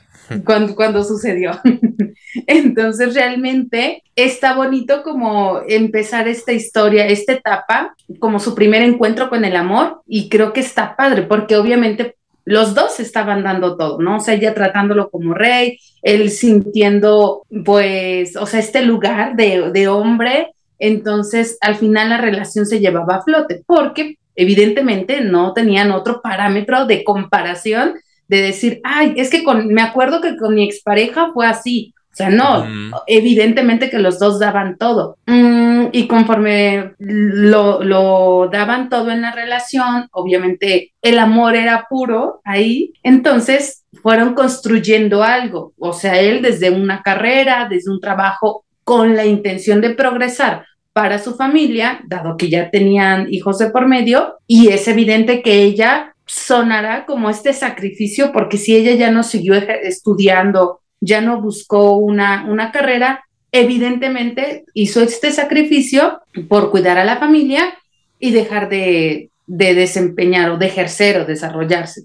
cuando, 0.44 0.74
cuando 0.74 1.04
sucedió. 1.04 1.60
Entonces 2.46 3.14
realmente 3.14 4.02
está 4.16 4.54
bonito 4.54 5.02
como 5.02 5.60
empezar 5.68 6.28
esta 6.28 6.52
historia, 6.52 7.06
esta 7.06 7.32
etapa, 7.32 7.94
como 8.18 8.40
su 8.40 8.54
primer 8.54 8.82
encuentro 8.82 9.28
con 9.28 9.44
el 9.44 9.56
amor 9.56 10.02
y 10.06 10.28
creo 10.28 10.52
que 10.52 10.60
está 10.60 10.96
padre 10.96 11.22
porque 11.22 11.56
obviamente 11.56 12.16
los 12.44 12.74
dos 12.74 13.00
estaban 13.00 13.42
dando 13.42 13.76
todo, 13.76 14.00
¿no? 14.00 14.16
O 14.16 14.20
sea, 14.20 14.34
ella 14.34 14.54
tratándolo 14.54 15.10
como 15.10 15.34
rey, 15.34 15.78
él 16.02 16.30
sintiendo 16.30 17.42
pues, 17.64 18.36
o 18.36 18.46
sea, 18.46 18.60
este 18.60 18.82
lugar 18.82 19.34
de, 19.36 19.88
hombre. 19.88 20.52
Entonces, 20.78 21.56
al 21.60 21.76
final 21.76 22.10
la 22.10 22.18
relación 22.18 22.66
se 22.66 22.80
llevaba 22.80 23.16
a 23.16 23.22
flote 23.22 23.62
porque 23.66 24.18
evidentemente 24.36 25.20
no 25.22 25.52
tenían 25.54 25.92
otro 25.92 26.20
parámetro 26.20 26.86
de 26.86 27.04
comparación 27.04 27.94
de 28.28 28.42
decir, 28.42 28.80
ay, 28.84 29.14
es 29.16 29.30
que 29.30 29.44
con, 29.44 29.68
me 29.68 29.82
acuerdo 29.82 30.20
que 30.20 30.36
con 30.36 30.54
mi 30.54 30.64
expareja 30.64 31.30
fue 31.32 31.46
así. 31.46 31.93
O 32.14 32.16
sea, 32.16 32.30
no, 32.30 32.64
evidentemente 33.08 33.90
que 33.90 33.98
los 33.98 34.20
dos 34.20 34.38
daban 34.38 34.78
todo. 34.78 35.18
Mm, 35.26 35.86
y 35.90 36.06
conforme 36.06 36.92
lo, 37.00 37.82
lo, 37.82 38.48
daban 38.52 38.88
todo 38.88 39.10
en 39.10 39.22
la 39.22 39.32
relación, 39.32 40.06
obviamente 40.12 40.92
el 41.02 41.18
amor 41.18 41.56
era 41.56 41.86
puro 41.90 42.40
ahí, 42.44 42.92
entonces 43.02 43.84
fueron 44.00 44.34
construyendo 44.34 45.24
algo. 45.24 45.72
O 45.76 45.92
sea, 45.92 46.20
él 46.20 46.40
desde 46.40 46.70
una 46.70 47.02
carrera, 47.02 47.66
desde 47.68 47.90
un 47.90 48.00
trabajo 48.00 48.64
con 48.84 49.16
la 49.16 49.26
intención 49.26 49.80
de 49.80 49.90
progresar 49.90 50.66
para 50.92 51.18
su 51.18 51.34
familia, 51.34 52.00
dado 52.06 52.36
que 52.36 52.48
ya 52.48 52.70
tenían 52.70 53.26
hijos 53.28 53.58
de 53.58 53.70
por 53.70 53.88
medio, 53.88 54.36
y 54.46 54.68
es 54.68 54.86
evidente 54.86 55.42
que 55.42 55.64
ella 55.64 56.14
sonará 56.26 57.04
como 57.06 57.28
este 57.28 57.52
sacrificio, 57.52 58.30
porque 58.32 58.56
si 58.56 58.76
ella 58.76 58.94
ya 58.94 59.10
no 59.10 59.24
siguió 59.24 59.54
estudiando, 59.54 60.80
ya 61.04 61.20
no 61.20 61.40
buscó 61.40 61.96
una, 61.96 62.46
una 62.48 62.72
carrera, 62.72 63.24
evidentemente 63.52 64.64
hizo 64.72 65.02
este 65.02 65.30
sacrificio 65.30 66.20
por 66.48 66.70
cuidar 66.70 66.98
a 66.98 67.04
la 67.04 67.18
familia 67.18 67.74
y 68.18 68.32
dejar 68.32 68.68
de, 68.68 69.30
desempeñar 69.46 70.50
o 70.50 70.56
de 70.56 70.66
ejercer 70.66 71.20
o 71.20 71.26
desarrollarse, 71.26 72.04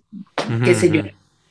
qué 0.63 0.75
sé 0.75 0.89
yo. 0.89 1.03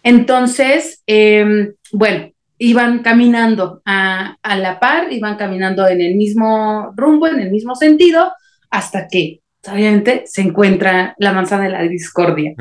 Entonces, 0.02 1.02
em, 1.06 1.72
bueno, 1.92 2.30
iban 2.58 3.00
caminando 3.00 3.80
a, 3.84 4.36
a, 4.42 4.56
la 4.56 4.78
par, 4.78 5.12
iban 5.12 5.36
caminando 5.36 5.88
en 5.88 6.00
el 6.00 6.16
mismo 6.16 6.92
rumbo, 6.96 7.26
en 7.26 7.40
el 7.40 7.50
mismo 7.50 7.74
sentido, 7.74 8.32
hasta 8.70 9.08
que 9.08 9.40
obviamente 9.66 10.22
se 10.26 10.42
encuentra 10.42 11.14
la 11.18 11.32
manzana 11.32 11.64
de 11.64 11.70
la 11.70 11.82
discordia. 11.82 12.54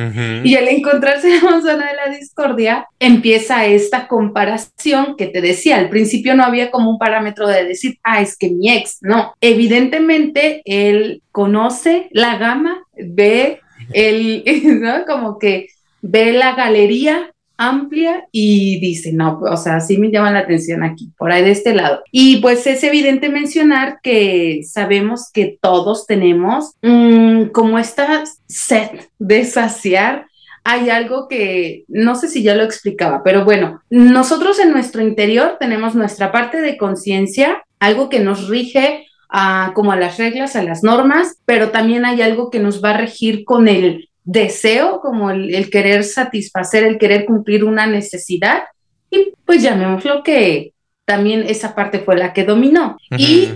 Y 0.44 0.56
al 0.56 0.68
encontrarse 0.68 1.30
la 1.30 1.50
manzana 1.50 1.88
de 1.88 1.96
la 1.96 2.16
discordia, 2.16 2.88
empieza 3.00 3.66
esta 3.66 4.08
comparación 4.08 5.16
que 5.16 5.28
te 5.28 5.42
decía, 5.42 5.78
al 5.78 5.90
principio 5.90 6.36
no 6.36 6.44
había 6.44 6.72
como 6.72 6.90
un 6.90 6.98
parámetro 6.98 7.48
de 7.48 7.66
decir, 7.66 7.98
ah, 8.04 8.22
es 8.22 8.38
que 8.38 8.50
mi 8.50 8.72
ex, 8.72 8.98
no, 9.02 9.34
evidentemente 9.42 10.62
él 10.66 11.22
conoce 11.32 12.10
la 12.12 12.38
gama, 12.38 12.84
ve 12.96 13.60
el, 13.94 14.44
¿no? 14.82 15.06
Como 15.06 15.38
que 15.38 15.68
ve 16.02 16.34
la 16.34 16.56
galería 16.56 17.32
amplia 17.58 18.28
y 18.32 18.80
dice, 18.80 19.12
no, 19.12 19.40
o 19.40 19.58
sea, 19.58 19.80
sí 19.80 19.98
me 19.98 20.12
llama 20.12 20.32
la 20.32 20.40
atención 20.40 20.84
aquí, 20.84 21.12
por 21.18 21.32
ahí 21.32 21.44
de 21.44 21.52
este 21.52 21.74
lado. 21.74 22.04
Y 22.12 22.38
pues 22.38 22.66
es 22.68 22.84
evidente 22.84 23.30
mencionar 23.30 24.00
que 24.02 24.62
sabemos 24.64 25.32
que 25.34 25.58
todos 25.62 26.06
tenemos 26.06 26.74
mm, 26.82 27.46
como 27.48 27.80
esta 27.80 28.24
sed 28.48 28.90
de 29.20 29.46
saciar. 29.46 30.28
Hay 30.64 30.90
algo 30.90 31.28
que 31.28 31.86
no 31.88 32.16
sé 32.16 32.28
si 32.28 32.44
ya 32.44 32.56
lo 32.56 32.64
explicaba, 32.64 33.24
pero 33.24 33.46
bueno, 33.46 33.82
nosotros 33.90 34.60
en 34.60 34.72
nuestro 34.72 35.02
interior 35.02 35.58
tenemos 35.60 35.96
nuestra 35.96 36.32
parte 36.32 36.62
de 36.62 36.78
conciencia, 36.78 37.64
algo 37.80 38.10
que 38.10 38.20
nos 38.20 38.50
rige 38.50 39.08
a, 39.30 39.72
como 39.74 39.92
a 39.92 39.96
las 39.96 40.18
reglas, 40.18 40.56
a 40.56 40.64
las 40.64 40.84
normas, 40.84 41.38
pero 41.46 41.70
también 41.70 42.06
hay 42.06 42.22
algo 42.22 42.50
que 42.50 42.60
nos 42.60 42.84
va 42.84 42.92
a 42.92 42.98
regir 42.98 43.46
con 43.46 43.68
el 43.68 44.07
deseo, 44.28 45.00
como 45.00 45.32
el, 45.32 45.70
querer 45.72 46.04
satisfacer, 46.04 46.84
el 46.84 47.00
querer 47.00 47.26
cumplir 47.26 47.64
una 47.64 47.88
necesidad. 47.88 48.64
Y 49.10 49.32
pues 49.46 49.64
llamémoslo 49.64 50.22
que 50.22 50.74
también 51.06 51.46
esa 51.48 51.74
parte 51.74 52.00
fue 52.00 52.18
la 52.18 52.34
que 52.34 52.44
dominó. 52.44 52.98
y 53.18 53.50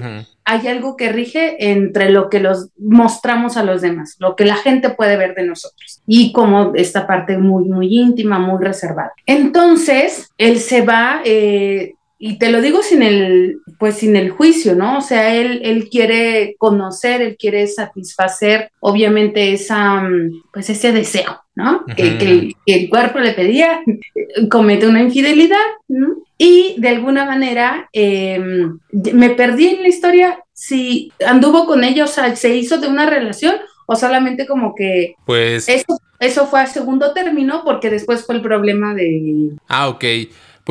hay 0.43 0.67
algo 0.67 0.97
que 0.97 1.11
rige 1.11 1.71
entre 1.71 2.09
lo 2.09 2.29
que 2.29 2.39
los 2.39 2.69
mostramos 2.77 3.57
a 3.57 3.63
los 3.63 3.81
demás, 3.81 4.15
lo 4.19 4.35
que 4.35 4.45
la 4.45 4.55
gente 4.55 4.89
puede 4.89 5.17
ver 5.17 5.35
de 5.35 5.45
nosotros. 5.45 6.01
Y 6.07 6.31
como 6.31 6.73
esta 6.73 7.05
parte 7.05 7.37
muy, 7.37 7.65
muy 7.65 7.95
íntima, 7.95 8.39
muy 8.39 8.63
reservada. 8.63 9.13
Entonces, 9.25 10.29
él 10.37 10.59
se 10.59 10.81
va 10.81 11.21
eh, 11.25 11.93
y 12.23 12.37
te 12.37 12.51
lo 12.51 12.61
digo 12.61 12.83
sin 12.83 13.01
el, 13.01 13.61
pues 13.79 13.95
sin 13.95 14.15
el 14.15 14.29
juicio, 14.29 14.75
¿no? 14.75 14.99
O 14.99 15.01
sea, 15.01 15.33
él, 15.33 15.61
él 15.63 15.89
quiere 15.89 16.55
conocer, 16.59 17.19
él 17.19 17.35
quiere 17.35 17.65
satisfacer, 17.65 18.69
obviamente, 18.79 19.53
esa, 19.53 20.07
pues 20.53 20.69
ese 20.69 20.91
deseo, 20.91 21.41
¿no? 21.55 21.83
que, 21.97 22.53
el 22.67 22.89
cuerpo 22.89 23.17
le 23.17 23.31
pedía, 23.31 23.81
comete 24.51 24.85
una 24.85 25.01
infidelidad, 25.01 25.57
¿no? 25.87 26.17
Y 26.37 26.75
de 26.77 26.89
alguna 26.89 27.25
manera 27.25 27.89
em, 27.91 28.77
me 28.91 29.31
perdí 29.31 29.69
en 29.69 29.81
la 29.81 29.87
historia 29.87 30.43
si 30.53 31.11
anduvo 31.25 31.65
con 31.65 31.83
ellos, 31.83 32.11
o 32.11 32.13
sea, 32.13 32.35
se 32.35 32.55
hizo 32.55 32.77
de 32.77 32.87
una 32.87 33.09
relación 33.09 33.55
o 33.87 33.95
solamente 33.95 34.45
como 34.45 34.75
que... 34.75 35.15
Pues... 35.25 35.67
Eso, 35.67 35.99
eso 36.19 36.45
fue 36.45 36.61
a 36.61 36.67
segundo 36.67 37.13
término 37.13 37.63
porque 37.65 37.89
después 37.89 38.27
fue 38.27 38.35
el 38.35 38.43
problema 38.43 38.93
de... 38.93 39.53
Ah, 39.67 39.89
ok. 39.89 40.05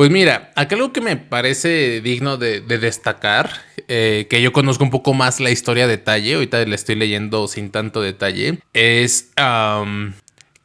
Pues 0.01 0.09
mira, 0.09 0.51
acá 0.55 0.73
algo 0.73 0.91
que 0.93 0.99
me 0.99 1.15
parece 1.15 2.01
digno 2.01 2.37
de, 2.37 2.61
destacar, 2.61 3.51
eh, 3.87 4.25
que 4.31 4.41
yo 4.41 4.51
conozco 4.51 4.83
un 4.83 4.89
poco 4.89 5.13
más 5.13 5.39
la 5.39 5.51
historia 5.51 5.83
a 5.83 5.87
detalle, 5.87 6.33
ahorita 6.33 6.65
le 6.65 6.73
estoy 6.73 6.95
leyendo 6.95 7.47
sin 7.47 7.69
tanto 7.69 8.01
detalle, 8.01 8.57
es 8.73 9.31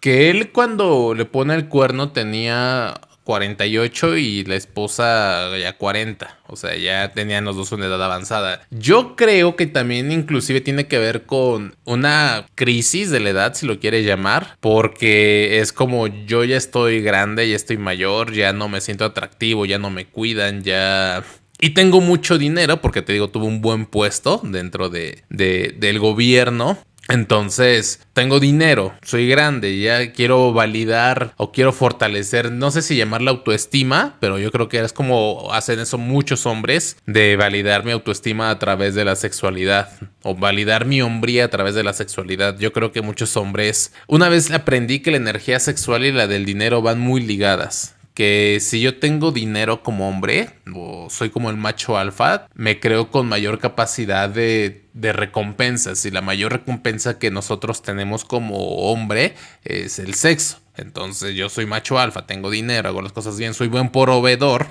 que 0.00 0.30
él 0.30 0.52
cuando 0.52 1.12
le 1.12 1.26
pone 1.26 1.54
el 1.54 1.68
cuerno 1.68 2.12
tenía 2.12 2.94
48 3.26 4.16
y 4.18 4.45
la 4.45 4.54
esposa 4.54 5.50
ya 5.59 5.76
40. 5.76 6.38
O 6.47 6.54
sea, 6.54 6.76
ya 6.76 7.12
tenían 7.12 7.45
los 7.45 7.56
dos 7.56 7.73
una 7.73 7.87
edad 7.87 8.02
avanzada. 8.02 8.62
Yo 8.71 9.16
creo 9.16 9.56
que 9.56 9.66
también 9.66 10.12
inclusive 10.12 10.61
tiene 10.61 10.87
que 10.87 10.99
ver 10.99 11.26
con 11.26 11.75
una 11.85 12.47
crisis 12.54 13.11
de 13.11 13.18
la 13.18 13.30
edad, 13.30 13.54
si 13.54 13.66
lo 13.66 13.80
quiere 13.80 14.04
llamar. 14.04 14.56
Porque 14.61 15.59
es 15.59 15.73
como 15.73 16.06
yo 16.06 16.45
ya 16.45 16.56
estoy 16.56 17.02
grande, 17.02 17.49
ya 17.49 17.56
estoy 17.56 17.78
mayor, 17.78 18.33
ya 18.33 18.52
no 18.52 18.68
me 18.68 18.80
siento 18.80 19.04
atractivo, 19.04 19.66
ya 19.66 19.78
no 19.78 19.90
me 19.90 20.06
cuidan, 20.06 20.62
ya... 20.62 21.25
Y 21.59 21.71
tengo 21.71 22.00
mucho 22.00 22.38
dinero 22.38 22.80
porque 22.80 23.02
te 23.02 23.12
digo, 23.12 23.28
tuve 23.28 23.47
un 23.47 23.61
buen 23.61 23.87
puesto 23.87 24.40
dentro 24.45 24.88
de, 24.88 25.25
del 25.30 25.99
gobierno. 25.99 26.78
Entonces, 27.08 28.00
tengo 28.12 28.40
dinero, 28.40 28.94
soy 29.02 29.28
grande, 29.28 29.78
ya 29.78 30.12
quiero 30.12 30.52
validar 30.52 31.34
o 31.36 31.52
quiero 31.52 31.72
fortalecer, 31.72 32.50
no 32.50 32.70
sé 32.70 32.82
si 32.82 32.96
llamar 32.96 33.22
la 33.22 33.30
autoestima, 33.30 34.16
pero 34.20 34.38
yo 34.38 34.50
creo 34.50 34.68
que 34.68 34.80
es 34.80 34.92
como 34.92 35.52
hacen 35.52 35.78
eso 35.78 35.98
muchos 35.98 36.46
hombres, 36.46 36.96
de 37.06 37.36
validar 37.36 37.84
mi 37.84 37.92
autoestima 37.92 38.50
a 38.50 38.58
través 38.58 38.94
de 38.94 39.04
la 39.04 39.16
sexualidad 39.16 39.88
o 40.22 40.34
validar 40.34 40.84
mi 40.86 41.02
hombría 41.02 41.44
a 41.44 41.50
través 41.50 41.75
de 41.75 41.84
la 41.84 41.92
sexualidad. 41.92 42.58
Yo 42.58 42.72
creo 42.72 42.90
que 42.92 43.02
muchos 43.02 43.36
hombres, 43.36 43.92
una 44.08 44.28
vez 44.28 44.50
aprendí 44.50 45.00
que 45.00 45.12
la 45.12 45.18
energía 45.18 45.60
sexual 45.60 46.04
y 46.04 46.12
la 46.12 46.26
del 46.26 46.44
dinero 46.44 46.82
van 46.82 46.98
muy 46.98 47.20
ligadas 47.20 47.95
que 48.16 48.61
si 48.62 48.80
yo 48.80 48.99
tengo 48.99 49.30
dinero 49.30 49.82
como 49.82 50.08
hombre, 50.08 50.49
o 50.75 51.08
soy 51.11 51.28
como 51.28 51.50
el 51.50 51.58
macho 51.58 51.99
alfa, 51.99 52.49
me 52.54 52.80
creo 52.80 53.11
con 53.11 53.28
mayor 53.28 53.58
capacidad 53.58 54.30
de, 54.30 54.85
recompensas. 54.94 56.06
Y 56.06 56.11
la 56.11 56.23
mayor 56.23 56.52
recompensa 56.52 57.18
que 57.18 57.30
nosotros 57.30 57.82
tenemos 57.82 58.25
como 58.25 58.56
hombre 58.90 59.35
es 59.64 59.99
el 59.99 60.14
sexo. 60.14 60.61
Entonces 60.78 61.35
yo 61.35 61.49
soy 61.49 61.66
macho 61.66 61.99
alfa, 61.99 62.26
tengo 62.26 62.50
dinero, 62.50 62.88
hago 62.88 63.02
las 63.02 63.12
cosas 63.12 63.38
bien, 63.38 63.54
soy 63.54 63.68
buen 63.68 63.90
proveedor, 63.90 64.66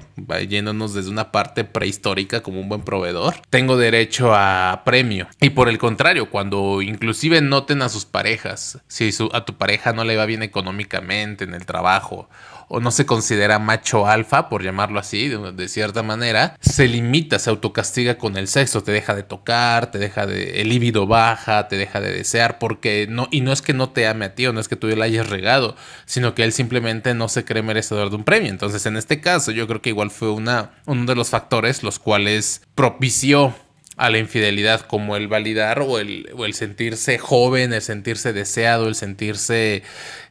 yéndonos 0.48 0.94
desde 0.94 1.10
una 1.10 1.32
parte 1.32 1.64
prehistórica 1.64 2.42
como 2.42 2.60
un 2.60 2.70
buen 2.70 2.82
proveedor, 2.82 3.36
tengo 3.50 3.76
derecho 3.76 4.36
a 4.36 4.84
premio. 4.86 5.28
Y 5.42 5.52
por 5.52 5.68
el 5.68 5.80
contrario, 5.80 6.30
cuando 6.30 6.84
inclusive 6.84 7.42
noten 7.42 7.82
a 7.82 7.90
sus 7.90 8.06
parejas, 8.06 8.80
si 8.88 9.10
a 9.34 9.46
tu 9.46 9.56
pareja 9.58 9.94
no 9.94 10.04
le 10.04 10.16
va 10.16 10.28
bien 10.28 10.44
económicamente 10.44 11.44
en 11.44 11.56
el 11.56 11.66
trabajo, 11.66 12.30
o 12.68 12.80
no 12.80 12.92
se 12.92 13.06
considera 13.06 13.60
macho 13.60 14.08
alfa, 14.08 14.50
por 14.50 14.64
llamarlo 14.64 15.00
así, 15.00 15.30
de, 15.30 15.68
cierta 15.68 16.04
manera, 16.04 16.58
se 16.60 16.88
limita, 16.88 17.40
se 17.40 17.50
autocastiga 17.50 18.18
con 18.18 18.38
el 18.38 18.48
sexo, 18.48 18.84
te 18.84 18.92
deja 18.92 19.16
de 19.16 19.24
tocar, 19.24 19.92
te 19.92 19.98
deja 19.98 20.26
de, 20.26 20.62
el 20.62 20.70
líbido 20.70 21.08
baja, 21.08 21.68
te 21.68 21.78
deja 21.78 22.02
de 22.02 22.12
desear, 22.12 22.60
porque 22.60 23.08
no, 23.10 23.28
y 23.32 23.42
no 23.42 23.52
es 23.52 23.62
que 23.62 23.74
no 23.74 23.90
te 23.90 24.08
ame 24.08 24.26
a 24.26 24.36
ti 24.36 24.46
o 24.48 24.54
no 24.54 24.60
es 24.60 24.68
que 24.68 24.76
tú 24.76 24.88
le 24.88 25.04
hayas 25.04 25.30
regado, 25.30 25.76
sino 26.06 26.36
que 26.36 26.44
él 26.44 26.54
simplemente 26.54 27.14
no 27.14 27.30
se 27.30 27.46
cree 27.46 27.64
merecedor 27.64 28.10
de 28.10 28.16
un 28.16 28.24
premio. 28.24 28.50
Entonces, 28.50 28.86
en 28.86 28.98
este 28.98 29.22
caso, 29.22 29.52
yo 29.52 29.68
creo 29.68 29.82
que 29.82 29.90
igual 29.90 30.12
fue 30.12 30.32
una, 30.32 30.72
uno 30.86 31.06
de 31.06 31.16
los 31.16 31.30
factores 31.30 31.84
los 31.84 32.00
cuales 32.00 32.62
propició 32.76 33.54
a 33.98 34.10
la 34.10 34.18
infidelidad 34.18 34.82
como 34.82 35.16
el 35.16 35.28
validar 35.28 35.80
o 35.80 36.00
el, 36.00 36.30
o 36.36 36.46
el, 36.46 36.54
sentirse 36.54 37.18
joven, 37.18 37.72
el 37.74 37.82
sentirse 37.82 38.34
deseado, 38.34 38.88
el 38.88 38.96
sentirse 38.96 39.84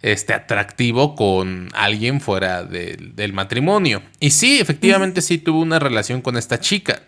este, 0.03 0.35
atractivo 0.35 1.15
con 1.15 1.69
alguien 1.75 2.21
fuera 2.21 2.65
del 2.65 3.33
matrimonio. 3.33 4.03
Y 4.21 4.31
sí, 4.31 4.61
efectivamente 4.61 5.23
sí 5.23 5.39
tuvo 5.39 5.61
una 5.61 5.79
relación 5.79 6.21
con 6.21 6.37
esta 6.37 6.61
chica. 6.61 7.03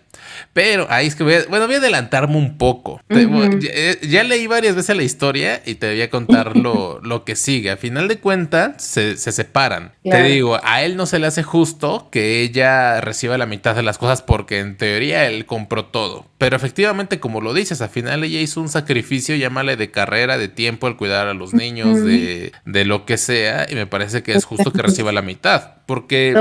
Pero 0.53 0.87
ahí 0.91 1.07
es 1.07 1.15
que 1.15 1.25
voy 1.25 1.35
a, 1.35 1.45
bueno, 1.49 1.67
voy 1.67 1.77
a 1.77 1.79
adelantarme 1.79 2.37
un 2.37 2.57
poco. 2.59 3.01
Eh, 3.09 3.99
ya, 4.09 4.25
leí 4.25 4.47
varias 4.47 4.75
veces 4.75 4.97
la 4.97 5.03
historia 5.03 5.63
y 5.65 5.75
te 5.77 5.91
voy 5.91 6.03
a 6.03 6.11
contar 6.11 6.57
lo, 6.57 7.01
lo 7.03 7.25
que 7.25 7.37
sigue. 7.37 7.71
A 7.71 7.77
final 7.77 8.09
de 8.09 8.19
cuentas, 8.19 8.83
se, 8.83 9.17
separan. 9.17 9.93
Te 10.03 10.23
digo, 10.23 10.59
a 10.63 10.83
él 10.83 10.97
no 10.97 11.07
se 11.07 11.19
le 11.19 11.27
hace 11.27 11.43
justo 11.43 12.09
que 12.11 12.43
ella 12.43 13.01
reciba 13.01 13.37
la 13.39 13.47
mitad 13.47 13.75
de 13.75 13.83
las 13.83 13.99
cosas 13.99 14.23
porque 14.23 14.61
en 14.61 14.77
teoría 14.77 15.27
él 15.27 15.47
compró 15.47 15.87
todo. 15.87 16.27
Pero 16.39 16.57
efectivamente, 16.57 17.21
como 17.21 17.41
lo 17.41 17.55
dices, 17.55 17.81
al 17.81 17.89
final 17.89 18.23
ella 18.25 18.41
hizo 18.41 18.61
un 18.61 18.69
sacrificio, 18.69 19.37
llámale 19.37 19.77
de 19.77 19.91
carrera, 19.91 20.39
de 20.39 20.49
tiempo, 20.49 20.87
el 20.89 20.97
cuidar 20.97 21.29
a 21.29 21.35
los 21.35 21.55
niños, 21.55 22.03
de, 22.05 22.53
de, 22.65 22.85
lo 22.85 23.07
que 23.07 23.17
sea. 23.17 23.67
Y 23.69 23.75
me 23.75 23.87
parece 23.87 24.23
que 24.23 24.33
es 24.33 24.45
justo 24.45 24.73
que 24.73 24.83
reciba 24.83 25.13
la 25.13 25.23
mitad. 25.23 25.77
Porque... 25.87 26.35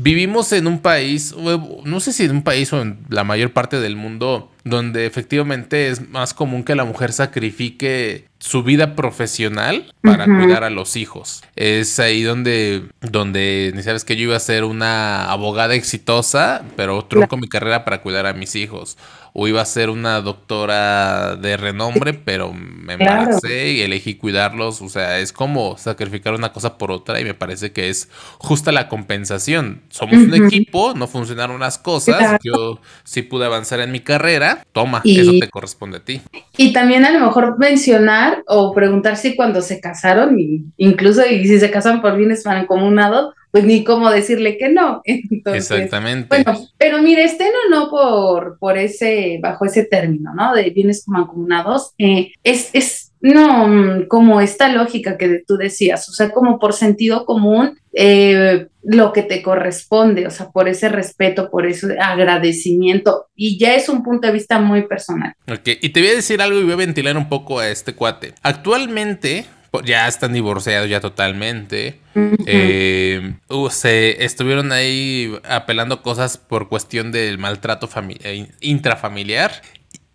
Vivimos 0.00 0.52
en 0.52 0.68
un 0.68 0.78
país, 0.78 1.34
no 1.36 1.98
sé 1.98 2.12
si 2.12 2.22
en 2.22 2.30
un 2.30 2.42
país 2.42 2.72
o 2.72 2.80
en 2.80 3.00
la 3.08 3.24
mayor 3.24 3.52
parte 3.52 3.80
del 3.80 3.96
mundo, 3.96 4.48
donde 4.62 5.06
efectivamente 5.06 5.88
es 5.88 6.08
más 6.08 6.34
común 6.34 6.62
que 6.62 6.76
la 6.76 6.84
mujer 6.84 7.12
sacrifique 7.12 8.27
su 8.38 8.62
vida 8.62 8.94
profesional 8.94 9.92
para 10.00 10.24
cuidar 10.24 10.64
a 10.64 10.70
los 10.70 10.96
hijos. 10.96 11.42
Es 11.56 11.98
ahí 11.98 12.22
donde, 12.22 12.84
donde, 13.00 13.72
ni 13.74 13.82
sabes 13.82 14.04
que 14.04 14.16
yo 14.16 14.24
iba 14.24 14.36
a 14.36 14.40
ser 14.40 14.64
una 14.64 15.30
abogada 15.30 15.74
exitosa, 15.74 16.62
pero 16.76 17.04
trunco 17.04 17.36
mi 17.36 17.48
carrera 17.48 17.84
para 17.84 18.00
cuidar 18.00 18.26
a 18.26 18.32
mis 18.32 18.54
hijos 18.54 18.96
o 19.40 19.46
iba 19.46 19.60
a 19.60 19.64
ser 19.64 19.88
una 19.88 20.20
doctora 20.20 21.36
de 21.36 21.56
renombre, 21.56 22.12
pero 22.12 22.52
me 22.52 22.94
embaracé 22.94 23.70
y 23.70 23.82
elegí 23.82 24.14
cuidarlos. 24.14 24.82
O 24.82 24.88
sea, 24.88 25.20
es 25.20 25.32
como 25.32 25.78
sacrificar 25.78 26.34
una 26.34 26.52
cosa 26.52 26.76
por 26.76 26.90
otra 26.90 27.20
y 27.20 27.24
me 27.24 27.34
parece 27.34 27.70
que 27.70 27.88
es 27.88 28.08
justa 28.38 28.72
la 28.72 28.88
compensación. 28.88 29.82
Somos 29.90 30.16
un 30.16 30.34
equipo, 30.34 30.94
no 30.94 31.06
funcionaron 31.06 31.60
las 31.60 31.78
cosas. 31.78 32.38
Yo 32.42 32.80
sí 33.04 33.22
pude 33.22 33.46
avanzar 33.46 33.78
en 33.78 33.92
mi 33.92 34.00
carrera. 34.00 34.64
Toma, 34.72 35.02
eso 35.04 35.30
te 35.38 35.48
corresponde 35.48 35.98
a 35.98 36.04
ti. 36.04 36.20
Y 36.56 36.72
también 36.72 37.04
a 37.04 37.10
lo 37.10 37.20
mejor 37.20 37.58
mencionar 37.58 38.27
o 38.46 38.72
preguntar 38.74 39.16
si 39.16 39.36
cuando 39.36 39.60
se 39.62 39.80
casaron, 39.80 40.38
y 40.38 40.64
incluso 40.76 41.22
y 41.26 41.46
si 41.46 41.58
se 41.58 41.70
casan 41.70 42.00
por 42.00 42.16
bienes 42.16 42.44
mancomunados, 42.44 43.34
pues 43.50 43.64
ni 43.64 43.84
cómo 43.84 44.10
decirle 44.10 44.58
que 44.58 44.68
no. 44.68 45.02
Exactamente. 45.44 46.28
Bueno, 46.28 46.60
pero 46.76 47.02
mire, 47.02 47.24
este 47.24 47.44
no, 47.44 47.78
no 47.84 47.90
por, 47.90 48.58
por 48.58 48.76
ese, 48.76 49.38
bajo 49.42 49.64
ese 49.64 49.84
término, 49.84 50.34
¿no? 50.34 50.54
De 50.54 50.70
bienes 50.70 51.08
mancomunados, 51.08 51.94
eh, 51.98 52.32
es, 52.44 52.70
es, 52.72 53.07
no, 53.20 53.68
mm, 53.68 54.06
como 54.06 54.40
esta 54.40 54.68
lógica 54.68 55.16
que 55.16 55.42
tú 55.46 55.56
decías, 55.56 56.08
o 56.08 56.12
sea, 56.12 56.30
como 56.30 56.58
por 56.58 56.72
sentido 56.72 57.24
común, 57.24 57.78
eh, 57.92 58.68
lo 58.82 59.12
que 59.12 59.22
te 59.22 59.42
corresponde, 59.42 60.26
o 60.26 60.30
sea, 60.30 60.50
por 60.50 60.68
ese 60.68 60.88
respeto, 60.88 61.50
por 61.50 61.66
ese 61.66 61.98
agradecimiento, 61.98 63.26
y 63.34 63.58
ya 63.58 63.74
es 63.74 63.88
un 63.88 64.02
punto 64.02 64.26
de 64.26 64.34
vista 64.34 64.60
muy 64.60 64.86
personal. 64.86 65.34
Ok, 65.50 65.68
y 65.80 65.88
te 65.88 66.00
voy 66.00 66.10
a 66.10 66.14
decir 66.14 66.40
algo 66.40 66.58
y 66.60 66.64
voy 66.64 66.72
a 66.72 66.76
ventilar 66.76 67.16
un 67.16 67.28
poco 67.28 67.58
a 67.58 67.68
este 67.68 67.94
cuate. 67.94 68.34
Actualmente, 68.42 69.46
ya 69.84 70.08
están 70.08 70.32
divorciados 70.32 70.88
ya 70.88 71.00
totalmente. 71.00 72.00
Eh, 72.46 73.34
uh, 73.48 73.70
se 73.70 74.24
estuvieron 74.24 74.72
ahí 74.72 75.32
apelando 75.48 76.02
cosas 76.02 76.36
por 76.38 76.68
cuestión 76.68 77.12
del 77.12 77.38
maltrato 77.38 77.88
eh, 78.24 78.48
intrafamiliar. 78.60 79.52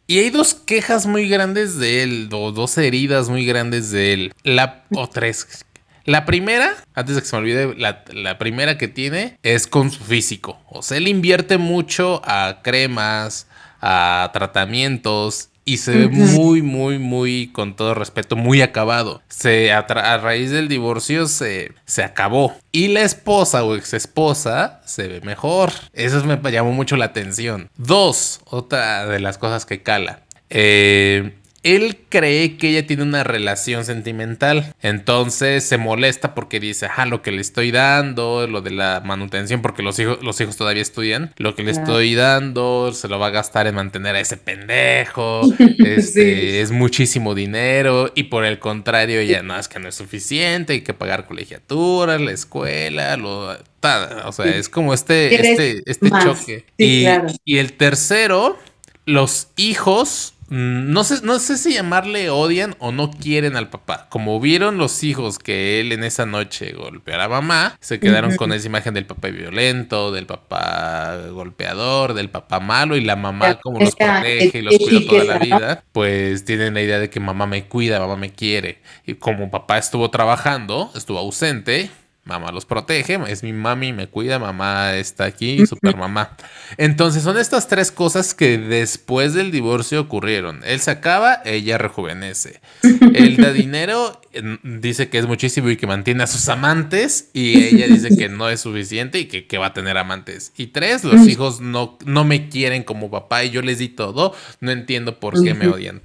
Y 0.05 0.19
hay 0.19 0.29
dos 0.29 0.53
quejas 0.53 1.05
muy 1.05 1.29
grandes 1.29 1.77
de 1.77 2.03
él, 2.03 2.29
o 2.33 2.51
dos 2.51 2.77
heridas 2.77 3.29
muy 3.29 3.45
grandes 3.45 3.91
de 3.91 4.13
él. 4.13 4.33
La, 4.43 4.83
o 4.91 5.07
tres. 5.09 5.65
La 6.05 6.25
primera, 6.25 6.75
antes 6.93 7.15
de 7.15 7.21
que 7.21 7.27
se 7.27 7.35
me 7.35 7.41
olvide, 7.41 7.75
la, 7.75 8.03
la, 8.11 8.37
primera 8.37 8.77
que 8.77 8.89
tiene 8.89 9.37
es 9.41 9.67
con 9.67 9.89
su 9.89 10.03
físico. 10.03 10.59
O 10.69 10.81
sea, 10.81 10.97
él 10.97 11.07
invierte 11.07 11.57
mucho 11.57 12.21
a 12.25 12.59
cremas, 12.61 13.47
a 13.79 14.29
tratamientos 14.33 15.49
y 15.65 15.77
se 15.77 15.91
ve 15.91 16.07
muy, 16.09 16.61
muy, 16.61 16.99
muy, 16.99 17.47
con 17.51 17.75
todo 17.75 17.93
respeto, 17.93 18.35
muy 18.35 18.61
acabado. 18.61 19.21
Se, 19.29 19.71
a, 19.71 19.83
raíz 20.17 20.51
del 20.51 20.67
divorcio 20.67 21.27
se, 21.27 21.71
se 21.85 22.03
acabó. 22.03 22.53
Y 22.71 22.89
la 22.89 23.01
esposa 23.01 23.63
o 23.63 23.75
ex 23.75 23.93
esposa 23.93 24.81
se 24.85 25.07
ve 25.07 25.21
mejor. 25.21 25.71
Eso 25.93 26.23
me 26.25 26.51
llamó 26.51 26.71
mucho 26.71 26.97
la 26.97 27.05
atención. 27.05 27.69
Dos, 27.77 28.41
otra 28.45 29.05
de 29.05 29.19
las 29.19 29.37
cosas 29.37 29.65
que 29.65 29.81
cala. 29.81 30.23
Eh, 30.49 31.35
él 31.63 31.97
cree 32.09 32.57
que 32.57 32.69
ella 32.69 32.85
tiene 32.85 33.03
una 33.03 33.23
relación 33.23 33.85
sentimental. 33.85 34.73
Entonces 34.81 35.63
se 35.63 35.77
molesta 35.77 36.35
porque 36.35 36.59
dice, 36.59 36.87
ah, 36.95 37.05
lo 37.05 37.21
que 37.21 37.31
le 37.31 37.41
estoy 37.41 37.71
dando, 37.71 38.45
lo 38.47 38.61
de 38.61 38.71
la 38.71 39.01
manutención, 39.03 39.61
porque 39.61 39.81
los 39.81 39.97
hijos, 39.99 40.19
los 40.21 40.39
hijos 40.41 40.57
todavía 40.57 40.81
estudian, 40.81 41.33
lo 41.37 41.55
que 41.55 41.63
le 41.63 41.71
estoy 41.71 42.15
dando 42.15 42.91
se 42.93 43.07
lo 43.07 43.17
va 43.17 43.27
a 43.27 43.31
gastar 43.31 43.67
en 43.67 43.75
mantener 43.75 44.15
a 44.15 44.19
ese 44.19 44.37
pendejo. 44.37 45.41
Este, 45.83 46.61
es 46.61 46.71
muchísimo 46.71 47.35
dinero. 47.35 48.11
Y 48.15 48.23
por 48.23 48.45
el 48.45 48.59
contrario, 48.59 49.19
ella 49.19 49.41
no, 49.43 49.57
es 49.57 49.67
que 49.67 49.79
no 49.79 49.89
es 49.89 49.95
suficiente, 49.95 50.73
hay 50.73 50.81
que 50.81 50.93
pagar 50.93 51.25
colegiaturas, 51.25 52.19
la 52.19 52.31
escuela, 52.31 53.15
lo, 53.17 53.51
o 53.51 54.31
sea, 54.31 54.45
es 54.45 54.69
como 54.69 54.93
este, 54.93 55.33
este, 55.35 55.83
este 55.85 56.09
choque. 56.23 56.65
y, 56.77 57.05
y 57.45 57.57
el 57.57 57.73
tercero, 57.73 58.57
los 59.05 59.49
hijos 59.57 60.33
no 60.53 61.03
sé, 61.03 61.25
no 61.25 61.39
sé 61.39 61.57
si 61.57 61.73
llamarle 61.73 62.29
odian 62.29 62.75
o 62.77 62.91
no 62.91 63.09
quieren 63.09 63.55
al 63.55 63.71
papá. 63.71 64.07
Como 64.11 64.39
vieron 64.39 64.77
los 64.77 65.03
hijos 65.03 65.39
que 65.39 65.79
él 65.79 65.91
en 65.91 66.03
esa 66.03 66.27
noche 66.27 66.73
golpeó 66.73 67.15
a 67.15 67.17
la 67.17 67.27
mamá, 67.27 67.75
se 67.79 67.99
quedaron 67.99 68.35
con 68.35 68.53
esa 68.53 68.67
imagen 68.67 68.93
del 68.93 69.07
papá 69.07 69.29
violento, 69.29 70.11
del 70.11 70.27
papá 70.27 71.17
golpeador, 71.31 72.13
del 72.13 72.29
papá 72.29 72.59
malo 72.59 72.95
y 72.95 73.01
la 73.01 73.15
mamá 73.15 73.59
como 73.61 73.79
los 73.79 73.95
protege 73.95 74.59
y 74.59 74.61
los 74.61 74.77
cuida 74.77 75.07
toda 75.07 75.23
la 75.23 75.39
vida. 75.39 75.83
Pues 75.91 76.45
tienen 76.45 76.75
la 76.75 76.83
idea 76.83 76.99
de 76.99 77.09
que 77.09 77.19
mamá 77.19 77.47
me 77.47 77.65
cuida, 77.65 77.99
mamá 77.99 78.15
me 78.15 78.31
quiere. 78.31 78.83
Y 79.07 79.15
como 79.15 79.49
papá 79.49 79.79
estuvo 79.79 80.11
trabajando, 80.11 80.91
estuvo 80.93 81.17
ausente, 81.17 81.89
Mamá 82.25 82.53
los 82.53 82.65
protege, 82.65 83.19
es 83.27 83.43
mi 83.43 83.51
mami, 83.51 83.91
me 83.91 84.07
cuida, 84.07 84.39
mamá 84.39 84.95
está 84.95 85.25
aquí, 85.25 85.67
super 85.67 85.97
mamá. 85.97 86.37
Entonces 86.77 87.21
son 87.21 87.37
estas 87.37 87.67
tres 87.67 87.91
cosas 87.91 88.33
que 88.33 88.57
después 88.57 89.33
del 89.33 89.51
divorcio 89.51 89.99
ocurrieron. 89.99 90.61
Él 90.63 90.79
se 90.79 90.91
acaba, 90.91 91.41
ella 91.43 91.77
rejuvenece. 91.77 92.61
Él 92.81 93.35
da 93.35 93.51
dinero, 93.51 94.21
dice 94.63 95.09
que 95.09 95.17
es 95.17 95.27
muchísimo 95.27 95.69
y 95.69 95.75
que 95.75 95.85
mantiene 95.85 96.23
a 96.23 96.27
sus 96.27 96.47
amantes 96.47 97.29
y 97.33 97.61
ella 97.61 97.87
dice 97.87 98.15
que 98.15 98.29
no 98.29 98.47
es 98.47 98.61
suficiente 98.61 99.19
y 99.19 99.25
que, 99.25 99.57
va 99.57 99.67
a 99.67 99.73
tener 99.73 99.97
amantes. 99.97 100.53
Y 100.55 100.67
tres, 100.67 101.03
los 101.03 101.27
hijos 101.27 101.59
no, 101.59 101.97
no 102.05 102.23
me 102.23 102.47
quieren 102.47 102.83
como 102.83 103.11
papá 103.11 103.43
y 103.43 103.49
yo 103.49 103.61
les 103.61 103.79
di 103.79 103.89
todo, 103.89 104.33
no 104.61 104.71
entiendo 104.71 105.19
por 105.19 105.43
qué 105.43 105.53
me 105.53 105.67
odian. 105.67 105.99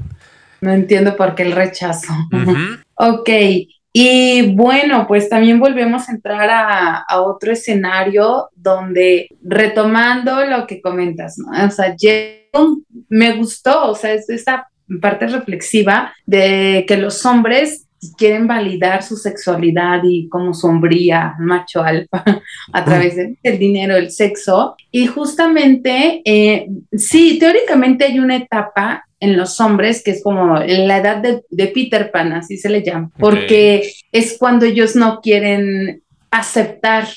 No 0.61 0.73
entiendo 0.73 1.17
por 1.17 1.37
qué 1.37 1.45
el 1.45 1.53
rechazo. 1.53 2.13
Ok. 2.97 3.31
Y 3.93 4.55
bueno, 4.55 5.07
pues 5.09 5.29
también 5.29 5.59
volvemos 5.59 6.09
a 6.09 6.13
entrar 6.13 6.49
a, 6.51 7.21
otro 7.23 7.53
escenario 7.53 8.49
donde 8.55 9.29
retomando 9.43 10.45
lo 10.45 10.67
que 10.67 10.81
comentas. 10.81 11.37
O 11.41 11.71
sea, 11.71 11.97
me 13.09 13.37
gustó, 13.37 13.91
o 13.91 13.95
sea, 13.95 14.13
es 14.13 14.29
esta 14.29 14.69
parte 15.01 15.27
reflexiva 15.27 16.13
de 16.27 16.85
que 16.87 16.97
los 16.97 17.25
hombres 17.27 17.89
quieren 18.17 18.47
validar 18.47 19.03
su 19.03 19.17
sexualidad 19.17 20.03
y 20.05 20.29
como 20.29 20.55
sombría, 20.55 21.35
macho 21.41 21.83
alfa, 21.83 22.25
a 22.73 22.85
través 22.85 23.17
del 23.17 23.59
dinero, 23.59 23.97
el 23.97 24.11
sexo. 24.11 24.77
Y 24.91 25.07
justamente, 25.07 26.23
eh, 26.25 26.69
sí, 26.93 27.39
teóricamente 27.39 28.05
hay 28.05 28.19
una 28.21 28.37
etapa 28.37 29.05
en 29.21 29.37
los 29.37 29.61
hombres, 29.61 30.03
que 30.03 30.13
es 30.13 30.23
como 30.23 30.59
la 30.59 30.97
edad 30.99 31.17
de, 31.17 31.67
Peter 31.69 32.11
Pan, 32.11 32.33
así 32.33 32.57
se 32.57 32.69
le 32.69 32.83
llama, 32.83 33.11
porque 33.19 33.93
es 34.13 34.37
cuando 34.39 34.65
ellos 34.65 34.95
no 34.95 35.21
quieren 35.21 36.03
aceptar 36.31 37.09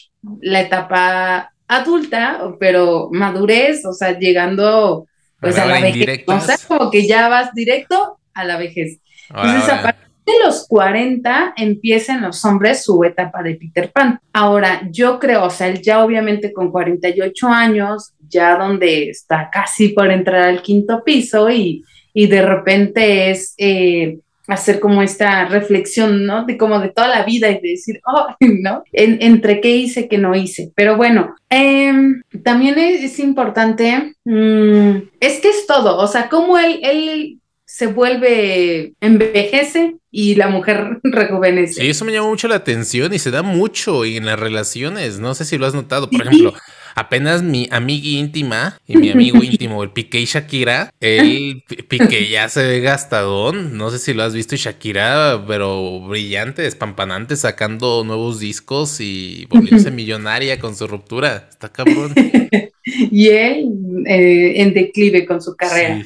la 0.42 0.62
etapa 0.62 1.54
adulta, 1.68 2.42
pero 2.60 3.10
madurez, 3.12 3.86
o 3.86 3.94
sea, 3.94 4.18
llegando 4.18 5.06
pues 5.40 5.58
a, 5.58 5.66
la 5.66 5.80
vejez, 5.80 6.24
o 6.28 6.40
sea, 6.40 6.58
como 6.68 6.92
que 6.92 7.08
ya 7.08 7.28
vas 7.30 7.54
directo 7.54 8.20
a 8.34 8.44
la 8.44 8.58
vejez. 8.58 9.00
Entonces, 9.30 9.70
a 9.70 9.82
partir 9.82 10.08
de 10.26 10.46
los 10.46 10.68
40 10.68 11.54
empiezan 11.58 12.22
los 12.22 12.44
hombres 12.46 12.84
su 12.84 13.04
etapa 13.04 13.42
de 13.42 13.56
Peter 13.56 13.92
Pan. 13.92 14.20
Ahora, 14.34 14.82
yo 14.92 15.20
creo, 15.20 15.46
o 15.46 15.50
sea, 15.50 15.68
él 15.68 15.82
ya 15.82 16.04
obviamente 16.04 16.54
con 16.54 16.72
48 16.72 17.48
años, 17.48 18.14
ya 18.28 18.58
donde 18.58 19.10
está 19.10 19.50
casi 19.52 19.90
por 19.90 20.12
entrar 20.12 20.44
al 20.44 20.62
quinto 20.62 21.04
piso 21.04 21.50
y, 21.50 21.84
y 22.14 22.28
de 22.28 22.42
repente 22.42 23.32
es... 23.32 23.54
Eh, 23.58 24.18
hacer 24.48 24.80
como 24.80 25.02
esta 25.02 25.46
reflexión, 25.46 26.26
¿no? 26.26 26.46
De 26.46 26.58
como 26.58 26.80
de 26.80 26.90
toda 26.90 27.08
la 27.08 27.24
vida 27.24 27.50
y 27.50 27.62
de 27.62 27.70
decir, 27.70 28.02
oh, 28.06 28.36
¿no? 28.40 28.84
entre 28.92 29.62
qué 29.62 29.76
hice, 29.76 30.08
qué 30.08 30.18
no 30.18 30.36
hice. 30.36 30.72
Pero 30.76 30.98
bueno, 30.98 31.36
em, 31.50 32.22
también 32.44 32.78
es, 32.78 33.20
importante, 33.20 34.14
mm, 34.26 34.92
es 35.20 35.40
que 35.40 35.50
es 35.50 35.66
todo, 35.68 35.98
o 35.98 36.08
sea, 36.08 36.30
cómo 36.30 36.58
él, 36.58 36.80
él 36.84 37.38
se 37.66 37.88
vuelve, 37.88 38.94
envejece 39.00 39.96
y 40.12 40.36
la 40.36 40.50
mujer 40.50 41.00
rejuvenece. 41.04 41.82
Sí, 41.82 41.90
eso 41.90 42.04
me 42.04 42.12
llama 42.12 42.28
mucho 42.28 42.48
la 42.48 42.56
atención 42.56 43.14
y 43.14 43.20
se 43.20 43.32
da 43.32 43.44
mucho 43.44 44.04
en 44.04 44.26
las 44.26 44.40
relaciones, 44.40 45.20
no 45.20 45.34
sé 45.36 45.46
si 45.46 45.58
lo 45.58 45.66
has 45.66 45.74
notado, 45.74 46.10
por 46.10 46.22
ejemplo. 46.22 46.54
Apenas 46.96 47.44
mi 47.44 47.68
amiga 47.72 48.08
íntima 48.08 48.78
y 48.88 48.98
mi 48.98 49.12
amigo 49.12 49.40
íntimo, 49.44 49.84
el 49.84 49.92
Piqué 49.92 50.20
y 50.20 50.26
Shakira, 50.26 50.94
el 51.00 51.64
Piqué 51.88 52.30
ya 52.30 52.50
se 52.50 52.66
ve 52.66 52.80
gastadón. 52.82 53.78
No 53.78 53.90
sé 53.90 54.00
si 54.00 54.14
lo 54.14 54.24
has 54.24 54.34
visto 54.34 54.56
y 54.56 54.58
Shakira, 54.58 55.44
pero 55.48 56.02
brillante, 56.02 56.62
despampanante, 56.62 57.36
sacando 57.36 58.04
nuevos 58.04 58.40
discos 58.40 59.00
y 59.00 59.46
volviéndose 59.50 59.92
millonaria 59.92 60.60
con 60.60 60.76
su 60.76 60.88
ruptura. 60.88 61.48
Está 61.50 61.70
cabrón. 61.70 62.14
y 62.84 63.28
él 63.30 63.70
eh, 64.06 64.62
en 64.62 64.74
declive 64.74 65.26
con 65.26 65.42
su 65.42 65.56
carrera. 65.56 66.06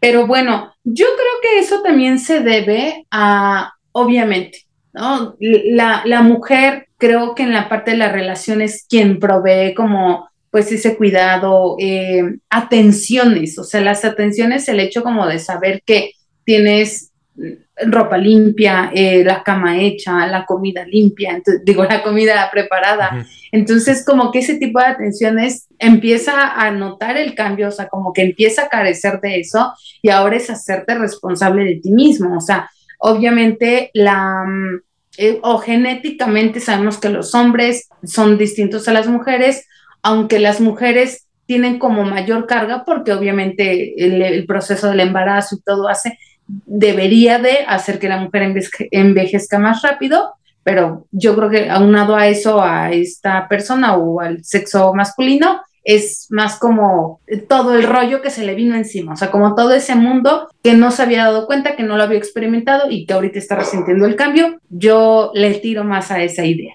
Pero 0.00 0.26
bueno, 0.26 0.74
yo 0.84 1.06
creo 1.06 1.40
que 1.42 1.58
eso 1.60 1.82
también 1.82 2.18
se 2.18 2.40
debe 2.40 3.06
a, 3.10 3.74
obviamente, 3.92 4.66
¿no? 4.92 5.36
La, 5.38 6.02
la 6.04 6.22
mujer 6.22 6.88
creo 6.98 7.34
que 7.34 7.42
en 7.42 7.52
la 7.52 7.68
parte 7.68 7.92
de 7.92 7.96
las 7.96 8.12
relaciones 8.12 8.86
quien 8.88 9.18
provee 9.18 9.74
como 9.74 10.28
pues 10.50 10.72
ese 10.72 10.96
cuidado, 10.96 11.76
eh, 11.78 12.38
atenciones, 12.50 13.56
o 13.58 13.64
sea, 13.64 13.80
las 13.80 14.04
atenciones, 14.04 14.68
el 14.68 14.80
hecho 14.80 15.02
como 15.02 15.26
de 15.26 15.38
saber 15.38 15.82
que 15.86 16.12
tienes 16.44 17.12
ropa 17.86 18.18
limpia, 18.18 18.90
eh, 18.92 19.24
la 19.24 19.42
cama 19.42 19.80
hecha, 19.80 20.26
la 20.26 20.44
comida 20.44 20.84
limpia, 20.84 21.40
digo, 21.64 21.84
la 21.84 22.02
comida 22.02 22.50
preparada. 22.52 23.26
Entonces, 23.52 24.04
como 24.04 24.30
que 24.30 24.40
ese 24.40 24.56
tipo 24.56 24.80
de 24.80 24.86
atenciones 24.86 25.66
empieza 25.78 26.52
a 26.52 26.70
notar 26.72 27.16
el 27.16 27.34
cambio, 27.34 27.68
o 27.68 27.70
sea, 27.70 27.88
como 27.88 28.12
que 28.12 28.22
empieza 28.22 28.62
a 28.62 28.68
carecer 28.68 29.20
de 29.20 29.40
eso 29.40 29.72
y 30.02 30.10
ahora 30.10 30.36
es 30.36 30.50
hacerte 30.50 30.94
responsable 30.96 31.64
de 31.64 31.76
ti 31.76 31.92
mismo, 31.92 32.36
o 32.36 32.40
sea, 32.40 32.68
obviamente 33.00 33.90
la 33.94 34.44
mm, 34.46 34.80
eh, 35.18 35.40
o 35.42 35.58
genéticamente 35.58 36.60
sabemos 36.60 36.98
que 36.98 37.08
los 37.08 37.34
hombres 37.34 37.88
son 38.04 38.38
distintos 38.38 38.86
a 38.88 38.92
las 38.92 39.08
mujeres, 39.08 39.66
aunque 40.02 40.38
las 40.38 40.60
mujeres 40.60 41.26
tienen 41.46 41.78
como 41.78 42.04
mayor 42.04 42.46
carga 42.46 42.84
porque 42.84 43.12
obviamente 43.12 43.94
el, 43.98 44.46
proceso 44.46 44.88
del 44.88 45.00
embarazo 45.00 45.56
y 45.56 45.62
todo 45.62 45.88
hace, 45.88 46.16
debería 46.46 47.38
de 47.38 47.64
hacer 47.66 47.98
que 47.98 48.08
la 48.08 48.18
mujer 48.18 48.54
envejezca 48.92 49.58
más 49.58 49.82
rápido, 49.82 50.34
pero 50.62 51.06
yo 51.10 51.34
creo 51.34 51.50
que 51.50 51.68
aunado 51.68 52.14
a 52.14 52.28
eso, 52.28 52.62
a 52.62 52.92
esta 52.92 53.48
persona 53.48 53.96
o 53.96 54.20
al 54.20 54.44
sexo 54.44 54.94
masculino, 54.94 55.60
es 55.84 56.26
más 56.30 56.58
como 56.58 57.20
todo 57.48 57.74
el 57.74 57.84
rollo 57.84 58.22
que 58.22 58.30
se 58.30 58.44
le 58.44 58.54
vino 58.54 58.76
encima, 58.76 59.14
o 59.14 59.16
sea, 59.16 59.30
como 59.30 59.54
todo 59.54 59.72
ese 59.72 59.94
mundo 59.94 60.48
que 60.62 60.74
no 60.74 60.90
se 60.90 61.02
había 61.02 61.24
dado 61.24 61.46
cuenta, 61.46 61.76
que 61.76 61.82
no 61.82 61.96
lo 61.96 62.02
había 62.02 62.18
experimentado 62.18 62.90
y 62.90 63.06
que 63.06 63.14
ahorita 63.14 63.38
está 63.38 63.56
resintiendo 63.56 64.06
el 64.06 64.16
cambio, 64.16 64.60
yo 64.68 65.30
le 65.34 65.54
tiro 65.54 65.84
más 65.84 66.10
a 66.10 66.22
esa 66.22 66.44
idea. 66.44 66.74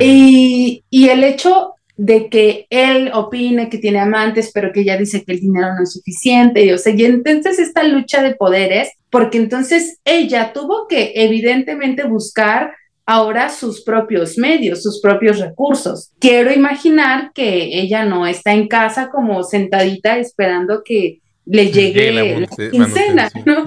Y, 0.00 0.84
y, 0.88 1.08
el 1.10 1.22
hecho 1.22 1.74
de 1.98 2.30
que 2.30 2.66
él 2.70 3.10
opine 3.12 3.68
que 3.68 3.76
tiene 3.76 4.00
amantes, 4.00 4.50
pero 4.54 4.72
que 4.72 4.80
ella 4.80 4.96
dice 4.96 5.22
que 5.22 5.32
el 5.32 5.40
dinero 5.40 5.74
no 5.74 5.82
es 5.82 5.92
suficiente, 5.92 6.64
y, 6.64 6.72
o 6.72 6.78
sea, 6.78 6.94
y 6.94 7.04
entonces 7.04 7.58
esta 7.58 7.82
lucha 7.82 8.22
de 8.22 8.34
poderes, 8.34 8.90
porque 9.10 9.38
entonces 9.38 10.00
ella 10.04 10.52
tuvo 10.52 10.88
que 10.88 11.12
evidentemente 11.14 12.04
buscar 12.04 12.72
ahora 13.06 13.50
sus 13.50 13.82
propios 13.82 14.38
medios, 14.38 14.82
sus 14.82 15.00
propios 15.00 15.38
recursos. 15.38 16.12
Quiero 16.18 16.52
imaginar 16.52 17.32
que 17.34 17.80
ella 17.80 18.04
no 18.04 18.26
está 18.26 18.52
en 18.52 18.68
casa 18.68 19.10
como 19.10 19.42
sentadita 19.42 20.18
esperando 20.18 20.82
que 20.84 21.20
le 21.46 21.70
llegue 21.70 22.10
la, 22.12 22.46
quincena, 22.70 23.30
¿no? 23.44 23.66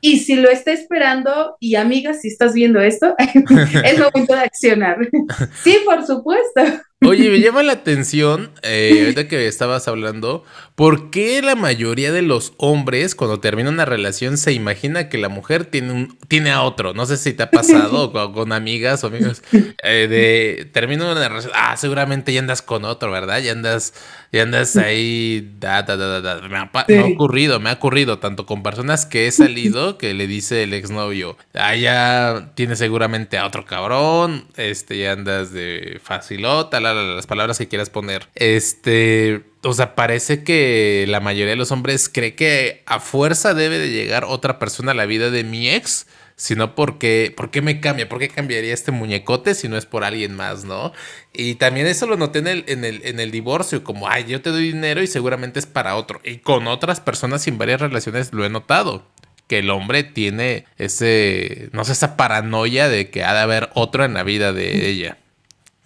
Y 0.00 0.18
si 0.18 0.36
lo 0.36 0.48
está 0.48 0.72
esperando, 0.72 1.56
y 1.58 1.74
amiga, 1.74 2.14
si 2.14 2.28
estás 2.28 2.54
viendo 2.54 2.80
esto, 2.80 3.14
es 3.84 3.98
momento 3.98 4.34
de 4.34 4.40
accionar. 4.40 4.98
Sí, 5.62 5.78
por 5.84 6.06
supuesto. 6.06 6.60
Oye, 7.02 7.28
me 7.30 7.40
llama 7.40 7.62
la 7.62 7.72
atención, 7.72 8.50
eh, 8.62 9.00
ahorita 9.00 9.28
que 9.28 9.46
estabas 9.46 9.88
hablando, 9.88 10.44
¿por 10.74 11.10
qué 11.10 11.42
la 11.42 11.54
mayoría 11.54 12.12
de 12.12 12.22
los 12.22 12.54
hombres 12.56 13.14
cuando 13.14 13.40
termina 13.40 13.70
una 13.70 13.84
relación 13.84 14.38
se 14.38 14.52
imagina 14.52 15.08
que 15.08 15.18
la 15.18 15.28
mujer 15.28 15.64
tiene 15.66 15.92
un 15.92 16.18
tiene 16.28 16.50
a 16.50 16.62
otro? 16.62 16.94
No 16.94 17.06
sé 17.06 17.16
si 17.16 17.32
te 17.32 17.42
ha 17.42 17.50
pasado 17.50 18.12
con, 18.32 18.52
amigas 18.52 19.04
o 19.04 19.08
amigos 19.08 19.42
eh, 19.82 20.06
de 20.08 20.70
termina 20.72 21.10
una 21.10 21.28
relación, 21.28 21.52
ah, 21.54 21.76
seguramente 21.76 22.32
ya 22.32 22.40
andas 22.40 22.62
con 22.62 22.84
otro, 22.84 23.10
¿verdad? 23.10 23.40
Ya 23.40 23.52
andas 23.52 23.94
ya 24.34 24.42
andas 24.42 24.76
ahí, 24.76 25.54
da, 25.60 25.84
da, 25.84 25.96
da, 25.96 26.20
da. 26.20 26.48
Me, 26.48 26.58
ha, 26.58 26.70
me 26.88 26.98
ha 26.98 27.04
ocurrido, 27.04 27.60
me 27.60 27.70
ha 27.70 27.74
ocurrido 27.74 28.18
tanto 28.18 28.46
con 28.46 28.64
personas 28.64 29.06
que 29.06 29.28
he 29.28 29.30
salido 29.30 29.96
que 29.98 30.12
le 30.12 30.26
dice 30.26 30.64
el 30.64 30.74
exnovio, 30.74 31.36
ah, 31.54 31.76
ya 31.76 32.50
tienes 32.56 32.80
seguramente 32.80 33.38
a 33.38 33.46
otro 33.46 33.64
cabrón, 33.64 34.48
este, 34.56 34.98
ya 34.98 35.12
andas 35.12 35.52
de 35.52 36.00
facilota, 36.02 36.80
la 36.92 37.14
las 37.14 37.26
palabras 37.26 37.58
que 37.58 37.68
quieras 37.68 37.90
poner. 37.90 38.28
Este, 38.34 39.44
o 39.62 39.72
sea, 39.72 39.94
parece 39.94 40.44
que 40.44 41.06
la 41.08 41.20
mayoría 41.20 41.50
de 41.50 41.56
los 41.56 41.70
hombres 41.70 42.08
cree 42.08 42.34
que 42.34 42.82
a 42.86 43.00
fuerza 43.00 43.54
debe 43.54 43.78
de 43.78 43.90
llegar 43.90 44.24
otra 44.24 44.58
persona 44.58 44.92
a 44.92 44.94
la 44.94 45.06
vida 45.06 45.30
de 45.30 45.44
mi 45.44 45.70
ex, 45.70 46.06
sino 46.36 46.74
porque, 46.74 47.32
¿por 47.36 47.50
me 47.62 47.80
cambia? 47.80 48.08
¿Por 48.08 48.18
qué 48.18 48.28
cambiaría 48.28 48.74
este 48.74 48.90
muñecote 48.90 49.54
si 49.54 49.68
no 49.68 49.76
es 49.76 49.86
por 49.86 50.04
alguien 50.04 50.34
más, 50.34 50.64
no? 50.64 50.92
Y 51.32 51.54
también 51.54 51.86
eso 51.86 52.06
lo 52.06 52.16
noté 52.16 52.40
en 52.40 52.48
el, 52.48 52.64
en 52.66 52.84
el, 52.84 53.00
en 53.04 53.20
el 53.20 53.30
divorcio, 53.30 53.84
como, 53.84 54.08
ay, 54.08 54.24
yo 54.26 54.42
te 54.42 54.50
doy 54.50 54.72
dinero 54.72 55.02
y 55.02 55.06
seguramente 55.06 55.60
es 55.60 55.66
para 55.66 55.96
otro. 55.96 56.20
Y 56.24 56.38
con 56.38 56.66
otras 56.66 57.00
personas 57.00 57.42
sin 57.42 57.56
varias 57.56 57.80
relaciones 57.80 58.32
lo 58.32 58.44
he 58.44 58.50
notado 58.50 59.06
que 59.46 59.58
el 59.58 59.70
hombre 59.70 60.04
tiene 60.04 60.64
ese, 60.78 61.68
no 61.72 61.84
sé, 61.84 61.92
esa 61.92 62.16
paranoia 62.16 62.88
de 62.88 63.10
que 63.10 63.24
ha 63.24 63.34
de 63.34 63.40
haber 63.40 63.70
otro 63.74 64.04
en 64.04 64.14
la 64.14 64.22
vida 64.22 64.52
de 64.52 64.88
ella. 64.88 65.18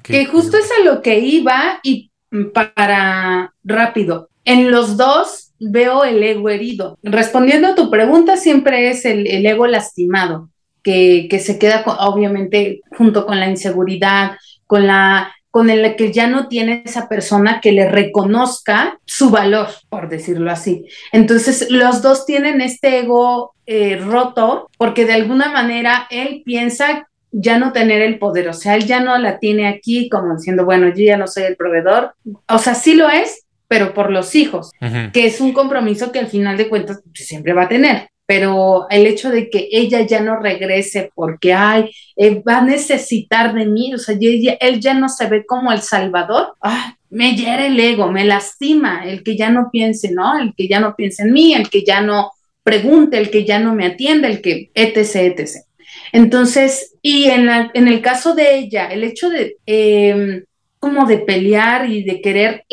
Que 0.09 0.27
justo 0.27 0.57
es 0.57 0.71
a 0.81 0.85
lo 0.85 1.03
que 1.03 1.19
iba 1.21 1.81
y 1.83 2.11
para 2.53 3.55
rápido. 3.65 4.29
En 4.45 4.71
los 4.71 4.97
dos 4.97 5.53
veo 5.61 6.05
el 6.05 6.23
ego 6.23 6.49
herido. 6.49 6.99
Respondiendo 7.03 7.69
a 7.69 7.75
tu 7.75 7.91
pregunta, 7.91 8.37
siempre 8.37 8.91
es 8.91 9.05
el, 9.05 9.27
ego 9.47 9.67
lastimado, 9.67 10.51
que, 10.83 11.27
que 11.31 11.39
se 11.39 11.59
queda 11.59 11.85
obviamente 12.01 12.81
junto 12.97 13.27
con 13.27 13.39
la 13.39 13.49
inseguridad, 13.49 14.37
con 14.67 14.87
la 14.87 15.33
con 15.51 15.71
el 15.71 15.97
que 15.97 16.13
ya 16.13 16.27
no 16.27 16.47
tiene 16.49 16.83
esa 16.85 17.09
persona 17.09 17.61
que 17.61 17.73
le 17.73 17.91
reconozca 17.91 18.99
su 19.07 19.31
valor, 19.31 19.69
por 19.89 20.09
decirlo 20.09 20.51
así. 20.51 20.85
Entonces, 21.11 21.71
los 21.71 22.03
dos 22.03 22.27
tienen 22.27 22.61
este 22.61 23.01
ego 23.01 23.55
eh, 23.67 23.97
roto 23.97 24.69
porque 24.77 25.05
de 25.05 25.15
alguna 25.15 25.51
manera 25.51 26.07
él 26.11 26.43
piensa 26.45 27.09
ya 27.41 27.59
no 27.59 27.73
tener 27.73 28.03
el 28.03 28.19
poder, 28.19 28.49
o 28.49 28.53
sea, 28.53 28.75
él 28.75 28.85
ya 28.85 29.01
no 29.01 29.17
la 29.19 29.39
tiene 29.39 29.69
aquí 29.69 30.09
como 30.09 30.37
diciendo, 30.37 30.65
bueno, 30.65 30.89
yo 30.89 31.05
ya 31.05 31.17
no 31.17 31.29
soy 31.29 31.45
el 31.45 31.57
proveedor, 31.57 32.15
o 32.49 32.59
sea, 32.59 32.75
sí 32.75 32.95
lo 32.95 33.09
es, 33.09 33.47
pero 33.69 33.95
por 33.95 34.11
los 34.11 34.35
hijos, 34.35 34.73
que 35.13 35.27
es 35.27 35.41
un 35.41 35.53
compromiso 35.53 36.11
que 36.11 36.19
al 36.19 36.27
final 36.27 36.57
de 36.57 36.69
cuentas 36.69 37.01
pues, 37.05 37.27
siempre 37.27 37.53
va 37.53 37.65
a 37.65 37.69
tener, 37.69 38.09
pero 38.27 38.89
el 38.91 39.07
hecho 39.07 39.31
de 39.31 39.49
que 39.51 39.69
ella 39.71 40.01
ya 40.03 40.21
no 40.21 40.41
regrese 40.41 41.13
porque, 41.15 41.53
ay, 41.53 41.91
eh, 42.17 42.43
va 42.43 42.59
a 42.59 42.65
necesitar 42.65 43.55
de 43.55 43.67
mí, 43.67 43.95
o 43.95 43.99
sea, 43.99 44.17
él 44.21 44.81
ya 44.81 44.95
no 44.95 45.09
se 45.09 45.29
ve 45.29 45.47
como 45.47 45.71
el 45.71 45.81
salvador, 45.81 46.55
ah, 46.61 46.97
me 47.11 47.37
hiere 47.37 47.69
el 47.69 47.79
ego, 47.79 48.11
me 48.11 48.25
lastima 48.25 49.05
el 49.07 49.23
que 49.23 49.37
ya 49.37 49.51
no 49.51 49.71
piense, 49.71 50.13
¿no? 50.13 50.39
El 50.39 50.55
que 50.55 50.69
ya 50.69 50.81
no 50.81 50.95
piense 50.97 51.23
en 51.23 51.33
mí, 51.33 51.55
el 51.55 51.71
que 51.71 51.85
ya 51.85 52.01
no 52.01 52.33
pregunte, 52.63 53.17
el 53.17 53.31
que 53.31 53.45
ya 53.45 53.61
no 53.61 53.75
me 53.75 53.87
atiende, 53.87 54.29
el 54.29 54.43
que, 54.43 54.71
etc., 54.75 55.39
etc. 55.39 55.68
Entonces, 56.13 56.95
y 57.03 57.27
en, 57.27 57.49
en 57.75 57.89
el 57.89 58.01
caso 58.01 58.35
de 58.35 58.59
ella, 58.59 58.87
el 58.87 59.05
hecho 59.05 59.31
de 59.31 59.57
em, 59.67 60.43
como 60.79 61.07
de 61.07 61.19
pelear 61.19 61.91
y 61.91 62.05
de 62.05 62.21
querer, 62.21 62.65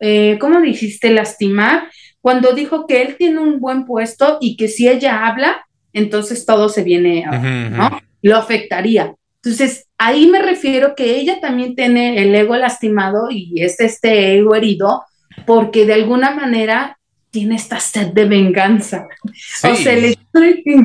eh, 0.00 0.36
¿cómo 0.40 0.60
dijiste? 0.60 1.10
Lastimar, 1.10 1.88
cuando 2.20 2.52
dijo 2.52 2.86
que 2.86 3.02
él 3.02 3.16
tiene 3.16 3.40
un 3.40 3.60
buen 3.60 3.84
puesto 3.84 4.38
y 4.40 4.56
que 4.56 4.68
si 4.68 4.88
ella 4.88 5.26
habla, 5.26 5.64
entonces 5.92 6.44
todo 6.44 6.68
se 6.68 6.82
viene, 6.82 7.24
¿no? 7.70 7.98
Lo 8.22 8.36
afectaría. 8.36 9.14
Entonces, 9.42 9.86
ahí 9.98 10.26
me 10.26 10.40
refiero 10.40 10.94
que 10.94 11.16
ella 11.16 11.40
también 11.40 11.74
tiene 11.74 12.22
el 12.22 12.34
ego 12.34 12.56
lastimado 12.56 13.30
y 13.30 13.62
es 13.62 13.78
este 13.80 14.36
ego 14.36 14.54
herido 14.54 15.02
porque 15.46 15.84
de 15.84 15.94
alguna 15.94 16.30
manera 16.30 16.98
tiene 17.30 17.56
esta 17.56 17.80
sed 17.80 18.08
de 18.08 18.24
venganza. 18.24 19.06
O 19.24 19.74
sea, 19.74 19.92
el 19.92 20.16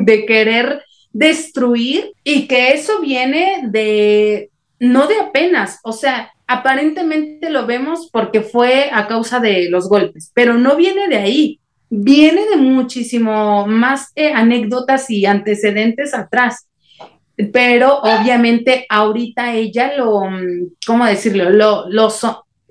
de 0.04 0.26
querer 0.26 0.82
destruir 1.12 2.12
y 2.24 2.46
que 2.46 2.70
eso 2.70 3.00
viene 3.00 3.62
de, 3.64 4.50
no 4.78 5.06
de 5.06 5.16
apenas, 5.20 5.80
o 5.82 5.92
sea, 5.92 6.32
aparentemente 6.46 7.50
lo 7.50 7.66
vemos 7.66 8.08
porque 8.12 8.40
fue 8.40 8.90
a 8.92 9.06
causa 9.06 9.40
de 9.40 9.68
los 9.70 9.88
golpes, 9.88 10.30
pero 10.34 10.54
no 10.54 10.76
viene 10.76 11.08
de 11.08 11.16
ahí, 11.16 11.60
viene 11.88 12.46
de 12.48 12.56
muchísimo 12.56 13.66
más 13.66 14.12
eh, 14.14 14.32
anécdotas 14.32 15.10
y 15.10 15.26
antecedentes 15.26 16.14
atrás. 16.14 16.66
Pero 17.52 18.00
obviamente 18.00 18.84
ahorita 18.88 19.54
ella 19.54 19.96
lo, 19.96 20.22
¿cómo 20.86 21.06
decirlo? 21.06 21.48
Lo, 21.48 21.88
lo 21.88 22.10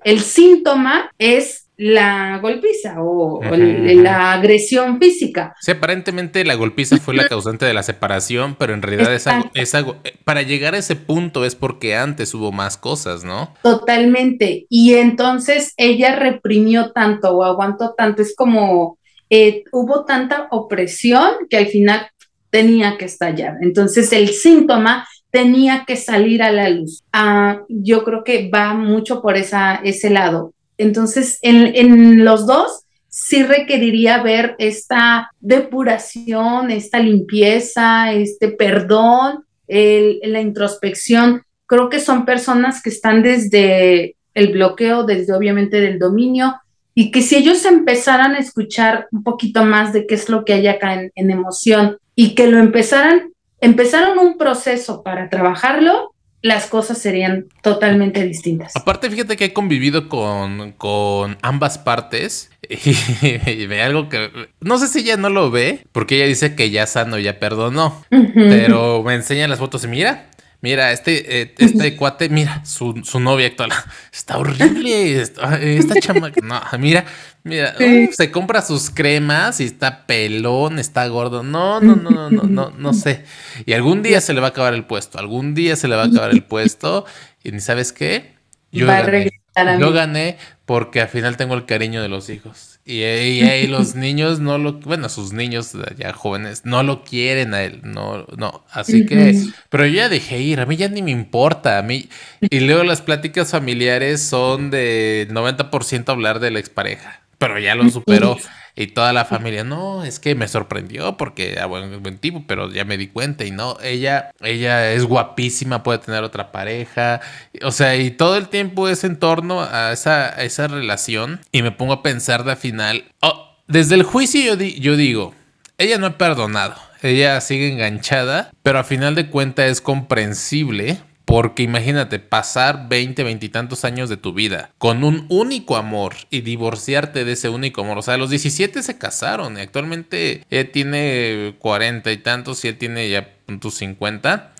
el 0.04 0.20
síntoma 0.20 1.10
es 1.18 1.66
la 1.80 2.38
golpiza 2.42 2.96
o, 2.98 3.40
la 3.42 4.34
agresión 4.34 4.98
física. 5.00 5.54
Sí, 5.62 5.70
aparentemente 5.70 6.44
la 6.44 6.54
golpiza 6.54 6.98
fue 6.98 7.14
la 7.14 7.26
causante 7.26 7.64
de 7.64 7.72
la 7.72 7.82
separación, 7.82 8.54
pero 8.54 8.74
en 8.74 8.82
realidad 8.82 9.14
esa, 9.14 9.50
esa, 9.54 9.82
para 10.24 10.42
llegar 10.42 10.74
a 10.74 10.78
ese 10.78 10.94
punto 10.94 11.46
es 11.46 11.54
porque 11.54 11.96
antes 11.96 12.34
hubo 12.34 12.52
más 12.52 12.76
cosas, 12.76 13.24
¿no? 13.24 13.54
Totalmente. 13.62 14.66
Y 14.68 14.96
entonces 14.96 15.72
ella 15.78 16.16
reprimió 16.16 16.92
tanto 16.92 17.30
o 17.30 17.44
aguantó 17.44 17.94
tanto. 17.96 18.20
Es 18.20 18.36
como 18.36 18.98
eh, 19.30 19.64
hubo 19.72 20.04
tanta 20.04 20.48
opresión 20.50 21.30
que 21.48 21.56
al 21.56 21.68
final 21.68 22.08
tenía 22.50 22.98
que 22.98 23.06
estallar. 23.06 23.54
Entonces 23.62 24.12
el 24.12 24.28
síntoma 24.28 25.08
tenía 25.30 25.84
que 25.86 25.96
salir 25.96 26.42
a 26.42 26.52
la 26.52 26.68
luz. 26.68 27.02
Ah, 27.10 27.62
yo 27.70 28.04
creo 28.04 28.22
que 28.22 28.50
va 28.50 28.74
mucho 28.74 29.22
por 29.22 29.38
esa, 29.38 29.76
ese 29.76 30.10
lado 30.10 30.52
entonces, 30.80 31.38
en, 31.42 32.24
los 32.24 32.46
dos 32.46 32.84
sí 33.08 33.42
requeriría 33.42 34.22
ver 34.22 34.54
esta 34.58 35.30
depuración, 35.40 36.70
esta 36.70 36.98
limpieza, 36.98 38.12
este 38.12 38.48
perdón, 38.48 39.44
la 39.68 40.40
introspección. 40.40 41.42
Creo 41.66 41.90
que 41.90 42.00
son 42.00 42.24
personas 42.24 42.82
que 42.82 42.90
están 42.90 43.22
desde 43.22 44.16
el 44.34 44.52
bloqueo, 44.52 45.04
desde 45.04 45.34
obviamente 45.34 45.80
del 45.80 45.98
dominio, 45.98 46.56
y 46.94 47.10
que 47.10 47.22
si 47.22 47.36
ellos 47.36 47.64
empezaran 47.66 48.34
a 48.34 48.38
escuchar 48.38 49.06
un 49.12 49.22
poquito 49.22 49.64
más 49.64 49.92
de 49.92 50.06
qué 50.06 50.14
es 50.14 50.28
lo 50.28 50.44
que 50.44 50.54
hay 50.54 50.66
acá 50.66 50.94
en, 50.94 51.12
en 51.14 51.30
emoción 51.30 51.98
y 52.14 52.34
que 52.34 52.46
lo 52.46 52.58
empezaran, 52.58 53.32
empezaron 53.60 54.18
un 54.18 54.38
proceso 54.38 55.02
para 55.02 55.28
trabajarlo, 55.28 56.09
las 56.42 56.66
cosas 56.66 56.98
serían 56.98 57.46
totalmente 57.62 58.24
distintas. 58.24 58.74
Aparte, 58.76 59.10
fíjate 59.10 59.36
que 59.36 59.46
he 59.46 59.52
convivido 59.52 60.08
con, 60.08 60.72
con 60.72 61.36
ambas 61.42 61.78
partes 61.78 62.50
y, 62.68 63.66
ve 63.66 63.82
algo 63.82 64.08
que 64.08 64.30
no 64.60 64.78
sé 64.78 64.88
si 64.88 65.00
ella 65.00 65.16
no 65.16 65.28
lo 65.28 65.50
ve, 65.50 65.84
porque 65.92 66.16
ella 66.16 66.26
dice 66.26 66.54
que 66.54 66.70
ya 66.70 66.86
sano, 66.86 67.18
ya 67.18 67.38
perdonó, 67.38 68.02
pero 68.34 69.02
me 69.02 69.14
enseña 69.14 69.48
las 69.48 69.58
fotos 69.58 69.84
y 69.84 69.88
mira. 69.88 70.29
Mira, 70.62 70.92
este, 70.92 71.40
eh, 71.40 71.54
este 71.56 71.96
cuate, 71.96 72.28
mira, 72.28 72.64
su, 72.64 73.00
su 73.02 73.18
novia 73.18 73.46
actual 73.46 73.70
está 74.12 74.38
horrible. 74.38 75.20
Esta, 75.20 75.58
esta 75.60 76.00
chama, 76.00 76.30
no, 76.42 76.60
mira, 76.78 77.06
Mira, 77.42 77.74
se 78.12 78.30
compra 78.30 78.60
sus 78.60 78.90
cremas 78.90 79.60
y 79.60 79.64
está 79.64 80.06
pelón, 80.06 80.78
está 80.78 81.06
gordo. 81.08 81.42
No, 81.42 81.80
no, 81.80 81.96
no, 81.96 82.10
no, 82.10 82.30
no, 82.30 82.42
no, 82.42 82.70
no 82.76 82.92
sé. 82.92 83.24
Y 83.64 83.72
algún 83.72 84.02
día 84.02 84.20
se 84.20 84.34
le 84.34 84.40
va 84.40 84.48
a 84.48 84.50
acabar 84.50 84.74
el 84.74 84.84
puesto. 84.84 85.18
Algún 85.18 85.54
día 85.54 85.74
se 85.76 85.88
le 85.88 85.96
va 85.96 86.02
a 86.02 86.06
acabar 86.06 86.32
el 86.32 86.44
puesto. 86.44 87.06
Y 87.42 87.52
ni 87.52 87.60
sabes 87.60 87.92
qué. 87.92 88.34
Yo 88.72 88.86
gané. 88.86 89.39
Yo 89.56 89.92
gané 89.92 90.38
porque 90.64 91.00
al 91.00 91.08
final 91.08 91.36
tengo 91.36 91.54
el 91.54 91.66
cariño 91.66 92.02
de 92.02 92.08
los 92.08 92.28
hijos. 92.30 92.80
Y, 92.84 93.02
y, 93.02 93.66
los 93.66 93.94
niños 93.96 94.40
no 94.40 94.58
lo, 94.58 94.74
bueno, 94.74 95.08
sus 95.08 95.32
niños 95.32 95.72
ya 95.96 96.12
jóvenes 96.12 96.64
no 96.64 96.82
lo 96.82 97.04
quieren 97.04 97.54
a 97.54 97.62
él, 97.62 97.80
no, 97.82 98.26
no. 98.36 98.64
Así 98.70 99.06
que, 99.06 99.42
pero 99.68 99.86
yo 99.86 99.94
ya 99.94 100.08
dejé 100.08 100.40
ir, 100.40 100.60
a 100.60 100.66
mí 100.66 100.76
ya 100.76 100.88
ni 100.88 101.02
me 101.02 101.10
importa, 101.10 101.78
a 101.78 101.82
mí. 101.82 102.08
Y 102.40 102.60
luego 102.60 102.84
las 102.84 103.02
pláticas 103.02 103.50
familiares 103.50 104.22
son 104.22 104.70
de 104.70 105.28
90% 105.30 106.08
hablar 106.08 106.40
de 106.40 106.50
la 106.50 106.60
expareja 106.60 107.20
pero 107.40 107.58
ya 107.58 107.74
lo 107.74 107.88
superó. 107.88 108.36
Y 108.76 108.88
toda 108.88 109.12
la 109.12 109.24
familia, 109.24 109.64
no, 109.64 110.04
es 110.04 110.20
que 110.20 110.34
me 110.34 110.46
sorprendió 110.46 111.16
porque 111.16 111.52
era 111.52 111.66
buen, 111.66 112.02
buen, 112.02 112.18
tipo, 112.18 112.44
pero 112.46 112.70
ya 112.70 112.84
me 112.84 112.98
di 112.98 113.08
cuenta 113.08 113.44
y 113.44 113.50
no, 113.50 113.78
ella, 113.82 114.30
ella 114.40 114.92
es 114.92 115.04
guapísima, 115.04 115.82
puede 115.82 115.98
tener 115.98 116.22
otra 116.22 116.52
pareja, 116.52 117.20
o 117.62 117.72
sea, 117.72 117.96
y 117.96 118.10
todo 118.10 118.36
el 118.36 118.48
tiempo 118.48 118.88
es 118.88 119.02
en 119.04 119.16
torno 119.16 119.62
a 119.62 119.92
esa, 119.92 120.28
esa 120.28 120.68
relación. 120.68 121.40
Y 121.50 121.62
me 121.62 121.72
pongo 121.72 121.94
a 121.94 122.02
pensar 122.02 122.44
de 122.44 122.56
final, 122.56 123.04
oh, 123.20 123.56
desde 123.66 123.96
el 123.96 124.02
juicio 124.02 124.54
yo, 124.54 124.54
yo 124.54 124.96
digo, 124.96 125.34
ella 125.78 125.98
no 125.98 126.06
ha 126.06 126.18
perdonado, 126.18 126.76
ella 127.02 127.40
sigue 127.40 127.72
enganchada, 127.72 128.50
pero 128.62 128.78
a 128.78 128.84
final 128.84 129.14
de 129.14 129.28
cuentas 129.28 129.66
es 129.66 129.80
comprensible 129.80 130.98
porque 131.30 131.62
imagínate, 131.62 132.18
pasar 132.18 132.88
20, 132.88 133.22
20 133.22 133.46
y 133.46 133.48
tantos 133.50 133.84
años 133.84 134.08
de 134.08 134.16
tu 134.16 134.32
vida 134.32 134.72
con 134.78 135.04
un 135.04 135.26
único 135.28 135.76
amor 135.76 136.16
y 136.28 136.40
divorciarte 136.40 137.24
de 137.24 137.32
ese 137.32 137.48
único 137.48 137.82
amor. 137.82 137.98
O 137.98 138.02
sea, 138.02 138.16
los 138.16 138.30
17 138.30 138.82
se 138.82 138.98
casaron 138.98 139.56
y 139.56 139.60
actualmente 139.60 140.44
ella 140.50 140.72
tiene 140.72 141.54
40 141.60 142.10
y 142.10 142.16
tantos 142.16 142.64
y 142.64 142.68
él 142.68 142.78
tiene 142.78 143.08
ya 143.08 143.28
tus 143.60 143.74
50. 143.74 144.54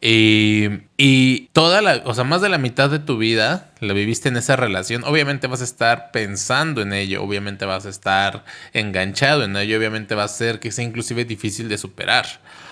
Y, 0.00 0.66
y, 0.96 1.48
toda 1.52 1.80
la, 1.80 2.02
o 2.04 2.12
sea, 2.12 2.24
más 2.24 2.42
de 2.42 2.48
la 2.48 2.58
mitad 2.58 2.90
de 2.90 2.98
tu 2.98 3.18
vida 3.18 3.70
la 3.78 3.92
viviste 3.92 4.28
en 4.28 4.36
esa 4.36 4.56
relación. 4.56 5.04
Obviamente 5.04 5.46
vas 5.46 5.60
a 5.60 5.64
estar 5.64 6.10
pensando 6.10 6.82
en 6.82 6.92
ello, 6.92 7.22
obviamente 7.22 7.66
vas 7.66 7.86
a 7.86 7.88
estar 7.88 8.44
enganchado 8.72 9.44
en 9.44 9.56
ello, 9.56 9.78
obviamente 9.78 10.16
va 10.16 10.24
a 10.24 10.28
ser 10.28 10.58
que 10.58 10.72
sea 10.72 10.84
inclusive 10.84 11.24
difícil 11.24 11.68
de 11.68 11.78
superar 11.78 12.26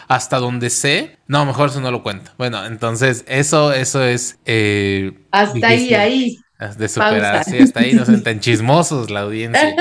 hasta 0.09 0.39
donde 0.39 0.71
sé. 0.71 1.19
No, 1.27 1.45
mejor 1.45 1.71
eso 1.71 1.81
no 1.81 1.91
lo 1.91 2.03
cuento. 2.03 2.31
Bueno, 2.39 2.65
entonces 2.67 3.25
eso, 3.29 3.73
eso 3.73 4.03
es. 4.03 4.39
Eh, 4.45 5.13
hasta 5.31 5.69
ahí, 5.69 5.95
ahí. 5.95 6.39
De 6.79 6.89
superar, 6.89 7.45
sí, 7.45 7.59
hasta 7.59 7.81
ahí 7.81 7.93
no 7.93 8.07
son 8.07 8.23
tan 8.23 8.41
chismosos 8.41 9.11
la 9.11 9.21
audiencia. 9.21 9.75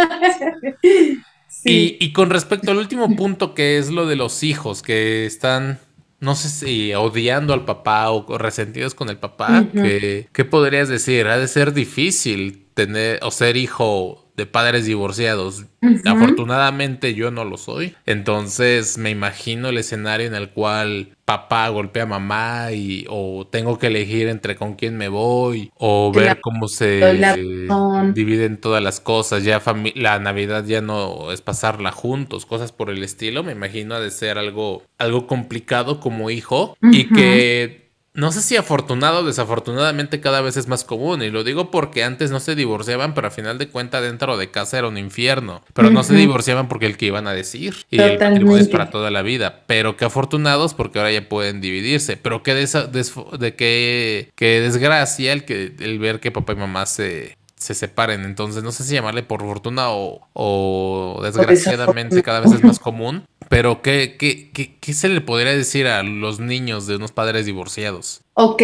y, 1.63 1.97
y 1.99 2.11
con 2.11 2.29
respecto 2.29 2.71
al 2.71 2.77
último 2.77 3.15
punto, 3.15 3.53
que 3.53 3.77
es 3.77 3.89
lo 3.89 4.05
de 4.05 4.17
los 4.17 4.43
hijos 4.43 4.81
que 4.81 5.25
están 5.25 5.79
no 6.23 6.35
sé 6.35 6.47
si 6.47 6.93
odiando 6.93 7.53
al 7.53 7.65
papá 7.65 8.09
o 8.09 8.37
resentidos 8.37 8.95
con 8.95 9.09
el 9.09 9.17
papá, 9.17 9.65
¿qué 9.73 10.45
podrías 10.49 10.87
decir? 10.87 11.27
Ha 11.27 11.37
de 11.37 11.49
ser 11.49 11.73
difícil 11.73 12.65
tener 12.73 13.19
o 13.23 13.29
ser 13.29 13.57
hijo 13.57 14.22
de 14.35 14.45
padres 14.45 14.85
divorciados. 14.85 15.65
Afortunadamente 16.05 17.13
yo 17.13 17.29
no 17.29 17.45
lo 17.45 17.57
soy. 17.57 17.95
Entonces 18.05 18.97
me 18.97 19.09
imagino 19.09 19.69
el 19.69 19.77
escenario 19.77 20.27
en 20.27 20.35
el 20.35 20.49
cual 20.49 21.09
papá 21.25 21.69
golpea 21.69 22.03
a 22.03 22.07
mamá 22.07 22.71
y 22.71 23.05
o 23.09 23.47
tengo 23.49 23.77
que 23.77 23.87
elegir 23.87 24.27
entre 24.27 24.55
con 24.55 24.73
quién 24.73 24.97
me 24.97 25.07
voy 25.07 25.71
o 25.77 26.11
ver 26.11 26.39
cómo 26.41 26.67
se 26.67 27.67
dividen 28.13 28.57
todas 28.57 28.81
las 28.81 28.99
cosas. 28.99 29.43
Ya 29.43 29.61
la 29.95 30.19
Navidad 30.19 30.65
ya 30.65 30.81
no 30.81 31.31
es 31.31 31.41
pasarla 31.41 31.91
juntos, 31.91 32.45
cosas 32.45 32.71
por 32.71 32.89
el 32.89 33.03
estilo. 33.03 33.43
Me 33.43 33.51
imagino 33.51 33.95
ha 33.95 33.99
de 33.99 34.11
ser 34.11 34.37
algo 34.37 34.83
algo 34.97 35.27
complicado 35.27 35.99
como 35.99 36.29
hijo 36.29 36.75
y 36.81 37.09
que 37.09 37.82
no 38.15 38.31
sé 38.31 38.41
si 38.41 38.55
afortunado 38.55 39.19
o 39.19 39.23
desafortunadamente 39.23 40.21
cada 40.21 40.41
vez 40.41 40.55
es 40.55 40.67
más 40.67 40.83
común. 40.83 41.23
Y 41.23 41.31
lo 41.31 41.43
digo 41.43 41.71
porque 41.71 42.03
antes 42.03 42.29
no 42.29 42.39
se 42.39 42.55
divorciaban, 42.55 43.13
pero 43.13 43.27
a 43.27 43.31
final 43.31 43.57
de 43.57 43.69
cuentas 43.69 44.03
dentro 44.03 44.37
de 44.37 44.51
casa 44.51 44.77
era 44.77 44.87
un 44.87 44.97
infierno. 44.97 45.63
Pero 45.73 45.89
no 45.89 46.03
se 46.03 46.13
divorciaban 46.13 46.67
porque 46.67 46.85
el 46.85 46.95
que 46.95 47.07
iban 47.07 47.27
a 47.27 47.33
decir. 47.33 47.75
Y 47.89 47.99
el 47.99 48.19
matrimonio 48.19 48.57
es 48.57 48.67
para 48.67 48.91
toda 48.91 49.09
la 49.09 49.23
vida. 49.23 49.63
Pero 49.65 49.97
qué 49.97 50.05
afortunados 50.05 50.75
porque 50.75 50.99
ahora 50.99 51.11
ya 51.11 51.27
pueden 51.27 51.59
dividirse. 51.59 52.15
Pero 52.17 52.43
qué, 52.43 52.53
de 52.53 53.55
qué, 53.55 54.31
qué 54.35 54.61
desgracia 54.61 55.33
el, 55.33 55.43
que, 55.43 55.73
el 55.79 55.97
ver 55.97 56.19
que 56.19 56.31
papá 56.31 56.53
y 56.53 56.57
mamá 56.57 56.85
se, 56.85 57.35
se 57.63 57.73
separen. 57.73 58.25
Entonces, 58.25 58.63
no 58.63 58.71
sé 58.71 58.83
si 58.83 58.93
llamarle 58.93 59.23
por 59.23 59.41
fortuna 59.41 59.85
o, 59.89 61.19
desgraciadamente 61.23 62.21
cada 62.21 62.41
vez 62.41 62.51
es 62.51 62.63
más 62.63 62.79
común. 62.79 63.23
Pero, 63.49 63.81
¿qué, 63.81 64.15
qué, 64.19 64.51
qué, 64.51 64.93
se 64.93 65.09
le 65.09 65.21
podría 65.21 65.53
decir 65.53 65.87
a 65.87 66.03
los 66.03 66.39
niños 66.39 66.87
de 66.87 66.97
unos 66.97 67.11
padres 67.11 67.45
divorciados? 67.45 68.21
Ok. 68.33 68.61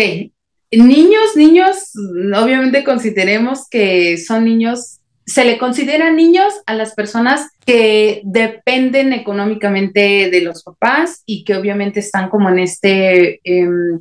Niños, 0.72 1.36
niños, 1.36 1.94
obviamente 2.36 2.84
consideremos 2.84 3.68
que 3.70 4.18
son 4.18 4.46
niños 4.46 4.99
se 5.30 5.46
le 5.46 5.58
considera 5.60 6.12
niños 6.12 6.54
a 6.66 6.74
las 6.74 6.96
personas 6.96 7.50
que 7.64 8.22
dependen 8.24 9.14
económicamente 9.14 10.30
de 10.32 10.42
los 10.42 10.64
papás 10.64 11.22
y 11.28 11.44
que 11.44 11.56
obviamente 11.56 12.00
están 12.00 12.30
como 12.30 12.50
en 12.50 12.58
este 12.58 13.40
em, 13.44 14.00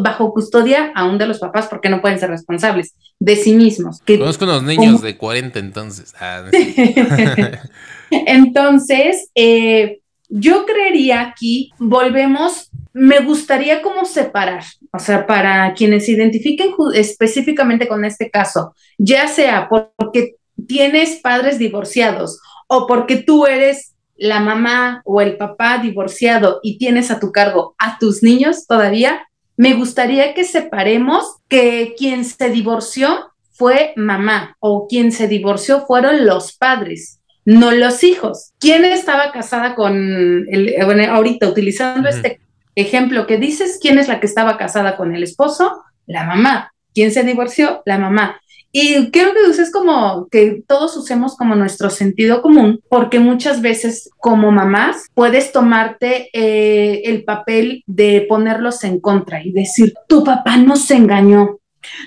bajo 0.00 0.32
custodia 0.32 0.92
aún 0.94 1.18
de 1.18 1.26
los 1.26 1.40
papás 1.40 1.66
porque 1.66 1.88
no 1.88 2.00
pueden 2.00 2.20
ser 2.20 2.30
responsables 2.30 2.94
de 3.18 3.34
sí 3.34 3.54
mismos. 3.54 4.00
Conozco 4.06 4.44
unos 4.44 4.62
niños 4.62 5.02
de 5.02 5.16
40 5.16 5.58
entonces. 5.58 6.14
Ah, 6.20 6.44
entonces, 8.10 9.30
eh, 9.34 9.98
yo 10.28 10.66
creería 10.66 11.22
aquí, 11.22 11.72
volvemos, 11.78 12.70
me 12.92 13.20
gustaría 13.20 13.82
como 13.82 14.04
separar, 14.04 14.62
o 14.92 15.00
sea, 15.00 15.26
para 15.26 15.74
quienes 15.74 16.06
se 16.06 16.12
identifiquen 16.12 16.70
específicamente 16.94 17.88
con 17.88 18.04
este 18.04 18.30
caso, 18.30 18.72
ya 18.98 19.26
sea 19.26 19.68
porque 19.68 20.36
tienes 20.66 21.20
padres 21.20 21.58
divorciados 21.58 22.40
o 22.68 22.86
porque 22.86 23.16
tú 23.16 23.46
eres 23.46 23.94
la 24.16 24.40
mamá 24.40 25.02
o 25.04 25.20
el 25.20 25.36
papá 25.36 25.78
divorciado 25.78 26.60
y 26.62 26.78
tienes 26.78 27.10
a 27.10 27.18
tu 27.18 27.32
cargo 27.32 27.74
a 27.78 27.98
tus 27.98 28.22
niños 28.22 28.66
todavía, 28.66 29.28
me 29.56 29.74
gustaría 29.74 30.34
que 30.34 30.44
separemos 30.44 31.36
que 31.48 31.94
quien 31.96 32.24
se 32.24 32.50
divorció 32.50 33.30
fue 33.52 33.92
mamá 33.96 34.56
o 34.60 34.86
quien 34.88 35.12
se 35.12 35.28
divorció 35.28 35.86
fueron 35.86 36.26
los 36.26 36.56
padres 36.56 37.20
no 37.44 37.70
los 37.70 38.02
hijos. 38.04 38.52
¿Quién 38.58 38.84
estaba 38.84 39.32
casada 39.32 39.74
con 39.74 39.94
el, 40.48 40.74
bueno, 40.84 41.04
ahorita 41.12 41.48
utilizando 41.48 42.08
este 42.08 42.40
ejemplo 42.74 43.26
que 43.26 43.38
dices, 43.38 43.78
quién 43.80 43.98
es 43.98 44.08
la 44.08 44.20
que 44.20 44.26
estaba 44.26 44.56
casada 44.56 44.96
con 44.96 45.14
el 45.14 45.22
esposo? 45.22 45.82
La 46.06 46.24
mamá. 46.24 46.72
¿Quién 46.94 47.12
se 47.12 47.22
divorció? 47.22 47.82
La 47.84 47.98
mamá. 47.98 48.40
Y 48.76 49.12
creo 49.12 49.32
que 49.32 49.50
es 49.50 49.70
como 49.70 50.26
que 50.32 50.64
todos 50.66 50.96
usemos 50.96 51.36
como 51.36 51.54
nuestro 51.54 51.90
sentido 51.90 52.42
común, 52.42 52.80
porque 52.88 53.20
muchas 53.20 53.62
veces 53.62 54.10
como 54.18 54.50
mamás 54.50 55.06
puedes 55.14 55.52
tomarte 55.52 56.28
eh, 56.32 57.02
el 57.04 57.22
papel 57.22 57.84
de 57.86 58.26
ponerlos 58.28 58.82
en 58.82 58.98
contra 58.98 59.44
y 59.44 59.52
decir, 59.52 59.94
tu 60.08 60.24
papá 60.24 60.56
nos 60.56 60.90
engañó, 60.90 61.60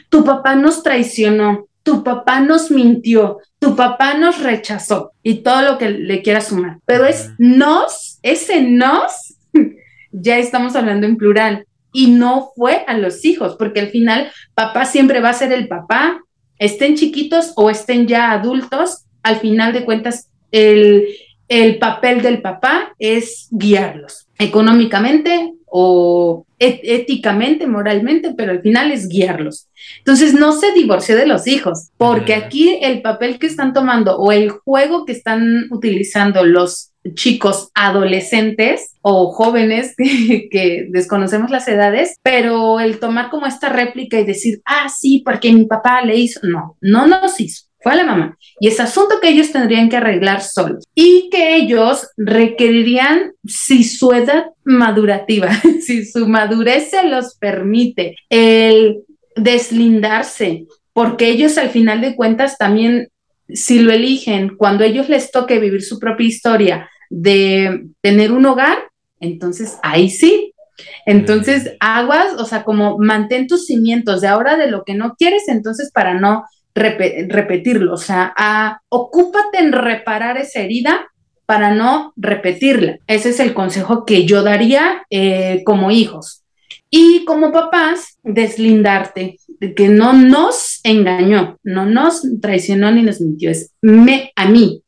tu 0.10 0.26
papá 0.26 0.56
nos 0.56 0.84
traicionó, 0.84 1.68
tu 1.84 2.04
papá 2.04 2.42
nos 2.42 2.70
mintió, 2.70 3.38
tu 3.60 3.78
papá 3.78 4.16
nos 4.16 4.44
rechazó 4.44 5.14
y 5.24 5.36
todo 5.36 5.62
lo 5.62 5.78
que 5.78 5.90
le 5.90 6.22
quiera 6.22 6.42
sumar. 6.42 6.80
Pero 6.86 7.06
es 7.06 7.32
nos, 7.38 8.20
ese 8.24 8.62
nos, 8.62 9.38
ya 10.12 10.38
estamos 10.38 10.76
hablando 10.76 11.08
en 11.08 11.16
plural 11.16 11.66
y 11.94 12.12
no 12.12 12.52
fue 12.58 12.84
a 12.88 12.98
los 12.98 13.24
hijos, 13.24 13.56
porque 13.58 13.80
al 13.80 13.88
final 13.88 14.30
papá 14.54 14.84
siempre 14.84 15.22
va 15.22 15.30
a 15.30 15.34
ser 15.34 15.54
el 15.54 15.70
papá, 15.70 16.20
estén 16.60 16.96
chiquitos 16.96 17.54
o 17.56 17.70
estén 17.70 18.08
ya 18.08 18.32
adultos, 18.32 19.06
al 19.24 19.38
final 19.38 19.74
de 19.74 19.86
cuentas 19.86 20.30
el, 20.52 21.08
el 21.48 21.78
papel 21.78 22.22
del 22.22 22.42
papá 22.42 22.94
es 23.00 23.48
guiarlos 23.52 24.28
económicamente 24.40 25.54
o 25.66 26.46
éticamente, 26.60 27.68
moralmente, 27.68 28.34
pero 28.36 28.52
al 28.52 28.62
final 28.62 28.92
es 28.92 29.08
guiarlos. 29.08 29.68
Entonces 30.00 30.34
no 30.34 30.54
se 30.54 30.72
divorció 30.72 31.16
de 31.16 31.28
los 31.28 31.46
hijos, 31.46 31.90
porque 31.98 32.34
aquí 32.34 32.80
el 32.82 33.02
papel 33.02 33.38
que 33.38 33.48
están 33.48 33.74
tomando 33.74 34.18
o 34.18 34.32
el 34.32 34.50
juego 34.50 35.06
que 35.06 35.12
están 35.12 35.68
utilizando 35.70 36.46
los 36.46 36.92
chicos 37.14 37.70
adolescentes 37.74 38.96
o 39.02 39.32
jóvenes 39.32 39.96
que, 39.98 40.88
desconocemos 40.90 41.52
las 41.52 41.68
edades, 41.68 42.16
pero 42.24 42.80
el 42.80 43.00
tomar 43.00 43.30
como 43.30 43.46
esta 43.46 43.70
réplica 43.70 44.20
y 44.20 44.26
decir, 44.26 44.62
ah, 44.66 44.90
sí, 44.90 45.22
porque 45.24 45.52
mi 45.52 45.66
papá 45.66 46.02
le 46.02 46.16
hizo, 46.16 46.40
no, 46.44 46.78
no 46.82 47.08
nos 47.08 47.40
hizo 47.40 47.68
fue 47.80 47.94
a 47.94 47.96
la 47.96 48.06
mamá. 48.06 48.38
Y 48.60 48.68
es 48.68 48.80
asunto 48.80 49.20
que 49.22 49.30
ellos 49.30 49.52
tendrían 49.52 49.88
que 49.88 49.98
arreglar 49.98 50.42
solos 50.42 50.84
y 50.96 51.30
que 51.30 51.56
ellos 51.56 52.08
requerirían, 52.18 53.34
si 53.46 53.84
su 53.84 54.12
edad 54.12 54.48
madurativa, 54.64 55.50
si 55.82 56.06
su 56.06 56.28
madurez 56.28 56.90
se 56.90 57.04
los 57.04 57.36
permite, 57.36 58.16
el 58.30 59.04
deslindarse, 59.36 60.66
porque 60.94 61.30
ellos 61.30 61.58
al 61.58 61.70
final 61.70 62.02
de 62.02 62.16
cuentas 62.16 62.58
también, 62.58 63.10
si 63.48 63.80
lo 63.80 63.94
eligen, 63.94 64.58
cuando 64.58 64.84
ellos 64.84 65.08
les 65.08 65.32
toque 65.32 65.60
vivir 65.60 65.84
su 65.84 66.00
propia 66.00 66.28
historia 66.28 66.90
de 67.10 67.88
tener 68.02 68.32
un 68.32 68.46
hogar, 68.46 68.78
entonces 69.20 69.78
ahí 69.82 70.10
sí, 70.10 70.54
entonces, 71.06 71.76
aguas, 71.80 72.34
o 72.38 72.46
sea, 72.46 72.64
como 72.64 72.98
mantén 73.00 73.48
tus 73.48 73.66
cimientos 73.66 74.22
de 74.22 74.28
ahora 74.28 74.58
de 74.58 74.70
lo 74.70 74.84
que 74.84 74.94
no 74.94 75.16
quieres, 75.18 75.48
entonces 75.48 75.92
para 75.92 76.14
no 76.14 76.46
repetirlo, 76.76 77.94
o 77.94 77.98
sea, 77.98 78.32
a, 78.38 78.82
ocúpate 78.90 79.58
en 79.58 79.72
reparar 79.72 80.38
esa 80.38 80.60
herida 80.60 81.08
para 81.48 81.74
no 81.74 82.14
repetirla. 82.18 83.00
Ese 83.08 83.30
es 83.30 83.40
el 83.40 83.56
consejo 83.56 84.06
que 84.06 84.26
yo 84.26 84.44
daría 84.44 85.04
eh, 85.10 85.64
como 85.66 85.90
hijos. 85.90 86.44
Y 86.90 87.26
como 87.26 87.52
papás, 87.52 88.20
deslindarte, 88.24 89.40
de 89.60 89.74
que 89.74 89.90
no 89.90 90.14
nos 90.14 90.80
engañó, 90.84 91.58
no 91.64 91.86
nos 91.86 92.22
traicionó 92.42 92.92
ni 92.92 93.02
nos 93.02 93.20
mintió, 93.20 93.50
es 93.50 93.74
me, 93.82 94.32
a 94.36 94.48
mí. 94.48 94.84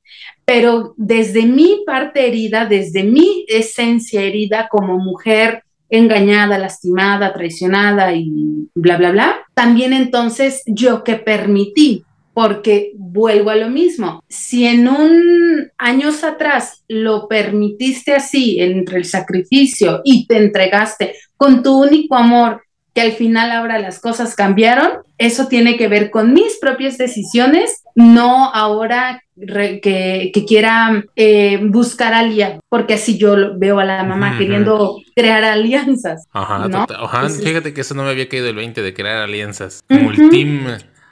Pero 0.50 0.96
desde 0.98 1.46
mi 1.46 1.84
parte 1.86 2.26
herida, 2.26 2.66
desde 2.66 3.04
mi 3.04 3.46
esencia 3.48 4.24
herida 4.24 4.68
como 4.68 4.98
mujer, 4.98 5.64
engañada, 5.92 6.58
lastimada, 6.58 7.32
traicionada 7.34 8.16
y 8.16 8.68
bla, 8.74 8.98
bla, 8.98 9.12
bla, 9.12 9.36
también 9.54 9.94
entonces 9.94 10.64
yo 10.66 11.04
que 11.04 11.18
permití, 11.18 12.04
porque 12.34 12.94
vuelvo 12.96 13.52
a 13.52 13.58
lo 13.58 13.70
mismo, 13.70 14.24
si 14.28 14.66
en 14.66 14.88
un 14.88 15.70
años 15.78 16.24
atrás 16.24 16.84
lo 16.88 17.28
permitiste 17.28 18.16
así 18.16 18.60
entre 18.60 18.98
el 18.98 19.06
sacrificio 19.06 20.02
y 20.04 20.26
te 20.26 20.38
entregaste 20.38 21.14
con 21.38 21.62
tu 21.62 21.80
único 21.80 22.16
amor, 22.16 22.64
que 22.94 23.02
al 23.02 23.12
final 23.14 23.52
ahora 23.52 23.80
las 23.80 24.00
cosas 24.00 24.36
cambiaron, 24.36 24.90
eso 25.18 25.48
tiene 25.48 25.78
que 25.78 25.88
ver 25.88 26.10
con 26.12 26.34
mis 26.34 26.58
propias 26.60 26.98
decisiones, 26.98 27.84
no 27.96 28.52
ahora 28.54 29.22
que, 29.36 30.32
quiera 30.48 31.04
eh, 31.16 31.60
buscar 31.64 32.14
aliados, 32.14 32.60
porque 32.70 32.96
así 32.96 33.18
yo 33.18 33.58
veo 33.58 33.80
a 33.80 33.86
la 33.86 34.04
mamá 34.04 34.38
queriendo 34.38 34.98
crear 35.16 35.44
alianzas. 35.44 36.26
Ajá, 36.32 36.68
Ajá. 37.00 37.30
fíjate 37.30 37.74
que 37.74 37.82
eso 37.82 37.96
no 37.96 38.04
me 38.04 38.10
había 38.10 38.28
caído 38.28 38.50
el 38.50 38.56
20 38.56 38.82
de 38.82 38.94
crear 38.94 39.18
alianzas. 39.18 39.84
Como 39.88 40.12
el 40.12 40.30
team 40.30 40.68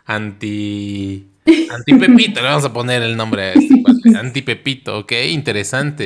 anti 0.06 1.28
Antipepito, 1.72 2.42
le 2.42 2.48
vamos 2.48 2.66
a 2.66 2.74
poner 2.74 3.02
el 3.02 3.16
nombre 3.16 3.44
a 3.44 3.54
este 3.54 3.78
Antipepito, 4.18 5.00
ok, 5.00 5.12
interesante. 5.30 6.06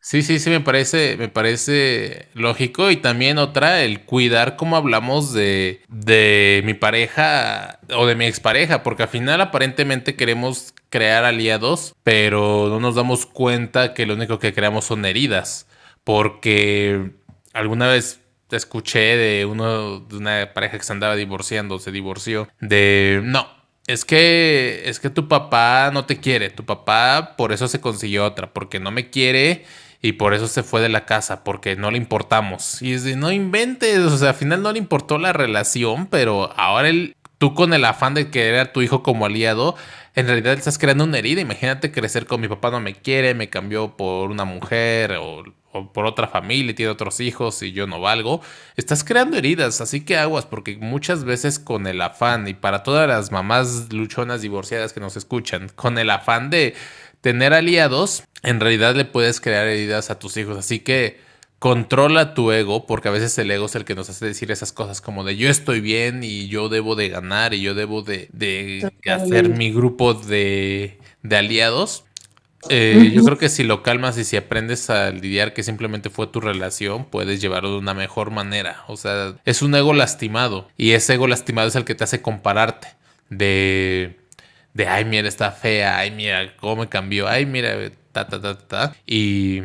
Sí. 0.00 0.22
sí, 0.22 0.38
sí, 0.38 0.50
me 0.50 0.60
parece, 0.60 1.16
me 1.16 1.28
parece 1.28 2.28
lógico. 2.34 2.90
Y 2.90 2.96
también 2.96 3.38
otra, 3.38 3.82
el 3.82 4.04
cuidar 4.04 4.56
cómo 4.56 4.76
hablamos 4.76 5.32
de, 5.32 5.82
de 5.88 6.62
mi 6.64 6.74
pareja 6.74 7.80
o 7.94 8.06
de 8.06 8.14
mi 8.14 8.26
expareja, 8.26 8.82
porque 8.82 9.04
al 9.04 9.08
final 9.08 9.40
aparentemente 9.40 10.16
queremos 10.16 10.74
crear 10.90 11.24
aliados, 11.24 11.94
pero 12.02 12.68
no 12.68 12.80
nos 12.80 12.94
damos 12.94 13.26
cuenta 13.26 13.94
que 13.94 14.06
lo 14.06 14.14
único 14.14 14.38
que 14.38 14.52
creamos 14.52 14.86
son 14.86 15.04
heridas. 15.04 15.66
Porque 16.04 17.12
alguna 17.52 17.88
vez 17.88 18.20
escuché 18.50 19.16
de 19.16 19.44
uno 19.44 20.00
de 20.00 20.16
una 20.16 20.52
pareja 20.54 20.78
que 20.78 20.84
se 20.84 20.92
andaba 20.92 21.16
divorciando, 21.16 21.78
se 21.78 21.92
divorció, 21.92 22.48
de 22.60 23.20
no, 23.22 23.46
es 23.88 24.04
que, 24.04 24.82
es 24.84 25.00
que 25.00 25.10
tu 25.10 25.28
papá 25.28 25.90
no 25.92 26.04
te 26.04 26.18
quiere. 26.18 26.50
Tu 26.50 26.64
papá 26.64 27.34
por 27.36 27.52
eso 27.52 27.68
se 27.68 27.80
consiguió 27.80 28.24
otra, 28.26 28.52
porque 28.52 28.80
no 28.80 28.90
me 28.90 29.10
quiere 29.10 29.64
y 30.02 30.12
por 30.12 30.34
eso 30.34 30.46
se 30.46 30.62
fue 30.62 30.82
de 30.82 30.90
la 30.90 31.06
casa, 31.06 31.42
porque 31.42 31.74
no 31.74 31.90
le 31.90 31.96
importamos. 31.96 32.82
Y 32.82 32.92
es 32.92 33.02
de 33.04 33.16
no 33.16 33.32
inventes, 33.32 33.98
o 33.98 34.16
sea, 34.18 34.30
al 34.30 34.34
final 34.34 34.62
no 34.62 34.72
le 34.72 34.78
importó 34.78 35.18
la 35.18 35.32
relación, 35.32 36.06
pero 36.06 36.52
ahora 36.56 36.90
él, 36.90 37.16
tú 37.38 37.54
con 37.54 37.72
el 37.72 37.84
afán 37.84 38.14
de 38.14 38.30
querer 38.30 38.60
a 38.60 38.72
tu 38.72 38.82
hijo 38.82 39.02
como 39.02 39.24
aliado, 39.24 39.74
en 40.14 40.26
realidad 40.26 40.52
estás 40.52 40.78
creando 40.78 41.04
una 41.04 41.18
herida. 41.18 41.40
Imagínate 41.40 41.90
crecer 41.90 42.26
con 42.26 42.42
mi 42.42 42.48
papá 42.48 42.70
no 42.70 42.80
me 42.80 42.94
quiere, 42.94 43.34
me 43.34 43.48
cambió 43.48 43.96
por 43.96 44.30
una 44.30 44.44
mujer 44.44 45.12
o 45.12 45.44
o 45.72 45.92
por 45.92 46.06
otra 46.06 46.28
familia 46.28 46.70
y 46.70 46.74
tiene 46.74 46.90
otros 46.90 47.20
hijos 47.20 47.62
y 47.62 47.72
yo 47.72 47.86
no 47.86 48.00
valgo, 48.00 48.40
estás 48.76 49.04
creando 49.04 49.36
heridas, 49.36 49.80
así 49.80 50.04
que 50.04 50.16
aguas, 50.16 50.46
porque 50.46 50.76
muchas 50.76 51.24
veces 51.24 51.58
con 51.58 51.86
el 51.86 52.00
afán, 52.00 52.48
y 52.48 52.54
para 52.54 52.82
todas 52.82 53.08
las 53.08 53.32
mamás 53.32 53.92
luchonas 53.92 54.42
divorciadas 54.42 54.92
que 54.92 55.00
nos 55.00 55.16
escuchan, 55.16 55.70
con 55.74 55.98
el 55.98 56.10
afán 56.10 56.50
de 56.50 56.74
tener 57.20 57.52
aliados, 57.52 58.22
en 58.42 58.60
realidad 58.60 58.94
le 58.94 59.04
puedes 59.04 59.40
crear 59.40 59.66
heridas 59.66 60.10
a 60.10 60.18
tus 60.18 60.36
hijos, 60.36 60.56
así 60.56 60.80
que 60.80 61.18
controla 61.58 62.34
tu 62.34 62.52
ego, 62.52 62.86
porque 62.86 63.08
a 63.08 63.10
veces 63.10 63.36
el 63.38 63.50
ego 63.50 63.66
es 63.66 63.74
el 63.74 63.84
que 63.84 63.96
nos 63.96 64.08
hace 64.08 64.26
decir 64.26 64.50
esas 64.52 64.72
cosas 64.72 65.00
como 65.00 65.24
de 65.24 65.36
yo 65.36 65.50
estoy 65.50 65.80
bien 65.80 66.22
y 66.22 66.46
yo 66.46 66.68
debo 66.68 66.94
de 66.94 67.08
ganar 67.08 67.52
y 67.52 67.60
yo 67.60 67.74
debo 67.74 68.02
de, 68.02 68.28
de 68.32 68.92
hacer 69.10 69.48
mi 69.48 69.72
grupo 69.72 70.14
de, 70.14 70.98
de 71.22 71.36
aliados. 71.36 72.04
Eh, 72.68 73.12
yo 73.14 73.22
creo 73.24 73.38
que 73.38 73.48
si 73.48 73.62
lo 73.62 73.82
calmas 73.82 74.18
y 74.18 74.24
si 74.24 74.36
aprendes 74.36 74.90
a 74.90 75.10
lidiar 75.10 75.54
que 75.54 75.62
simplemente 75.62 76.10
fue 76.10 76.26
tu 76.26 76.40
relación, 76.40 77.04
puedes 77.04 77.40
llevarlo 77.40 77.70
de 77.70 77.78
una 77.78 77.94
mejor 77.94 78.30
manera. 78.30 78.84
O 78.88 78.96
sea, 78.96 79.34
es 79.44 79.62
un 79.62 79.74
ego 79.74 79.92
lastimado 79.92 80.68
y 80.76 80.92
ese 80.92 81.14
ego 81.14 81.26
lastimado 81.26 81.68
es 81.68 81.76
el 81.76 81.84
que 81.84 81.94
te 81.94 82.04
hace 82.04 82.20
compararte 82.20 82.88
de, 83.30 84.18
de, 84.74 84.86
ay, 84.88 85.04
mira, 85.04 85.28
está 85.28 85.52
fea, 85.52 85.98
ay, 85.98 86.10
mira, 86.10 86.56
cómo 86.56 86.82
me 86.82 86.88
cambió, 86.88 87.28
ay, 87.28 87.46
mira, 87.46 87.90
ta, 88.12 88.26
ta, 88.28 88.40
ta, 88.40 88.58
ta. 88.58 88.94
Y 89.06 89.62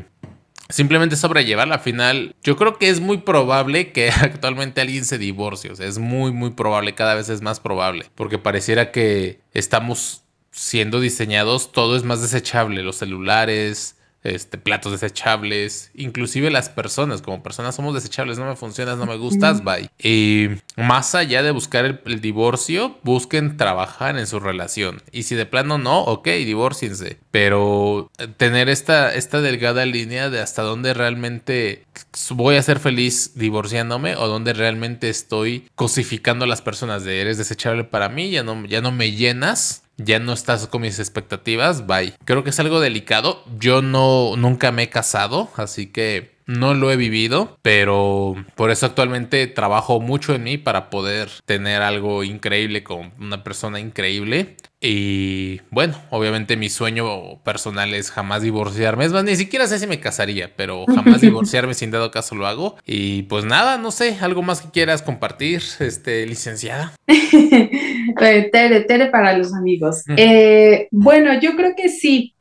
simplemente 0.70 1.16
sobrellevarla. 1.16 1.76
Al 1.76 1.82
final, 1.82 2.36
yo 2.44 2.56
creo 2.58 2.78
que 2.78 2.90
es 2.90 3.00
muy 3.00 3.18
probable 3.18 3.92
que 3.92 4.10
actualmente 4.22 4.82
alguien 4.82 5.06
se 5.06 5.18
divorcie. 5.18 5.72
O 5.72 5.76
sea, 5.76 5.88
es 5.88 5.98
muy, 5.98 6.32
muy 6.32 6.52
probable, 6.52 6.96
cada 6.96 7.16
vez 7.16 7.30
es 7.30 7.42
más 7.42 7.60
probable. 7.60 8.06
Porque 8.16 8.38
pareciera 8.38 8.92
que 8.92 9.40
estamos 9.54 10.23
siendo 10.54 11.02
diseñados, 11.02 11.72
todo 11.72 11.98
es 11.98 12.04
más 12.04 12.22
desechable. 12.22 12.84
Los 12.84 12.98
celulares, 12.98 13.98
este, 14.24 14.58
platos 14.58 14.94
desechables, 14.94 15.92
inclusive 15.96 16.50
las 16.50 16.70
personas, 16.70 17.22
como 17.22 17.44
personas 17.44 17.76
somos 17.76 17.94
desechables, 17.94 18.40
no 18.40 18.46
me 18.46 18.56
funcionas, 18.56 18.98
no 18.98 19.06
me 19.06 19.18
gustas, 19.18 19.64
bye. 19.64 19.90
Y 20.02 20.48
más 20.78 21.14
allá 21.16 21.44
de 21.44 21.52
buscar 21.52 22.02
el, 22.06 22.22
divorcio, 22.22 22.98
busquen 23.04 23.58
trabajar 23.58 24.18
en 24.18 24.28
su 24.28 24.40
relación. 24.40 25.02
Y 25.12 25.24
si 25.24 25.36
de 25.36 25.46
plano 25.46 25.78
no, 25.78 26.02
ok, 26.04 26.28
divorciense. 26.28 27.18
Pero 27.32 28.12
tener 28.38 28.70
esta, 28.70 29.14
esta 29.14 29.42
delgada 29.42 29.86
línea 29.86 30.30
de 30.30 30.40
hasta 30.40 30.62
dónde 30.62 30.94
realmente 30.94 31.84
voy 32.30 32.56
a 32.56 32.64
ser 32.64 32.80
feliz 32.80 33.34
divorciándome 33.36 34.16
o 34.16 34.28
dónde 34.28 34.54
realmente 34.54 35.10
estoy 35.10 35.68
cosificando 35.76 36.46
a 36.46 36.48
las 36.48 36.62
personas 36.62 37.04
de 37.04 37.22
eres 37.22 37.38
desechable 37.38 37.84
para 37.84 38.08
mí, 38.08 38.30
ya 38.30 38.44
no, 38.44 38.66
ya 38.66 38.82
no 38.82 38.92
me 38.92 39.12
llenas 39.12 39.83
ya 39.98 40.20
no 40.20 40.34
estás 40.34 40.68
con 40.68 40.82
mis 40.82 41.00
expectativas, 41.00 41.86
bye. 41.86 42.14
Creo 42.26 42.44
que 42.44 42.50
es 42.50 42.60
algo 42.60 42.80
delicado. 42.80 43.44
Yo 43.58 43.82
no, 43.82 44.36
nunca 44.38 44.72
me 44.72 44.84
he 44.84 44.90
casado, 44.90 45.50
así 45.56 45.88
que 45.88 46.33
no 46.46 46.74
lo 46.74 46.92
he 46.92 46.96
vivido, 46.96 47.58
pero 47.62 48.36
por 48.56 48.72
eso 48.72 48.86
actualmente 48.86 49.48
trabajo 49.48 50.00
mucho 50.00 50.36
en 50.36 50.44
mí 50.44 50.58
para 50.58 50.90
poder 50.90 51.30
tener 51.46 51.82
algo 51.82 52.24
increíble 52.24 52.84
con 52.84 53.14
una 53.20 53.44
persona 53.44 53.80
increíble. 53.80 54.58
Y 54.86 55.62
bueno, 55.72 55.98
obviamente 56.10 56.58
mi 56.58 56.68
sueño 56.68 57.42
personal 57.44 57.94
es 57.94 58.12
jamás 58.12 58.42
divorciarme. 58.42 59.06
Es 59.06 59.14
más, 59.14 59.24
ni 59.24 59.38
siquiera 59.38 59.66
sé 59.66 59.80
si 59.80 59.88
me 59.88 60.02
casaría, 60.02 60.52
pero 60.58 60.86
jamás 60.88 61.22
divorciarme 61.22 61.74
sin 61.74 61.90
dado 61.90 62.12
caso 62.12 62.36
lo 62.36 62.48
hago. 62.48 62.76
Y 62.86 63.24
pues 63.24 63.46
nada, 63.46 63.78
no 63.78 63.92
sé, 63.92 64.18
algo 64.20 64.42
más 64.42 64.62
que 64.62 64.72
quieras 64.72 65.02
compartir, 65.02 65.64
este, 65.80 66.26
licenciada. 66.26 66.94
tere, 68.18 68.82
tere 68.82 69.06
para 69.08 69.38
los 69.38 69.54
amigos. 69.54 70.04
Eh, 70.18 70.90
bueno, 70.92 71.40
yo 71.40 71.56
creo 71.56 71.76
que 71.78 71.88
sí. 71.88 72.36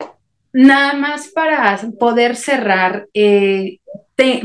Nada 0.53 0.93
más 0.93 1.29
para 1.29 1.79
poder 1.99 2.35
cerrar, 2.35 3.07
eh, 3.13 3.79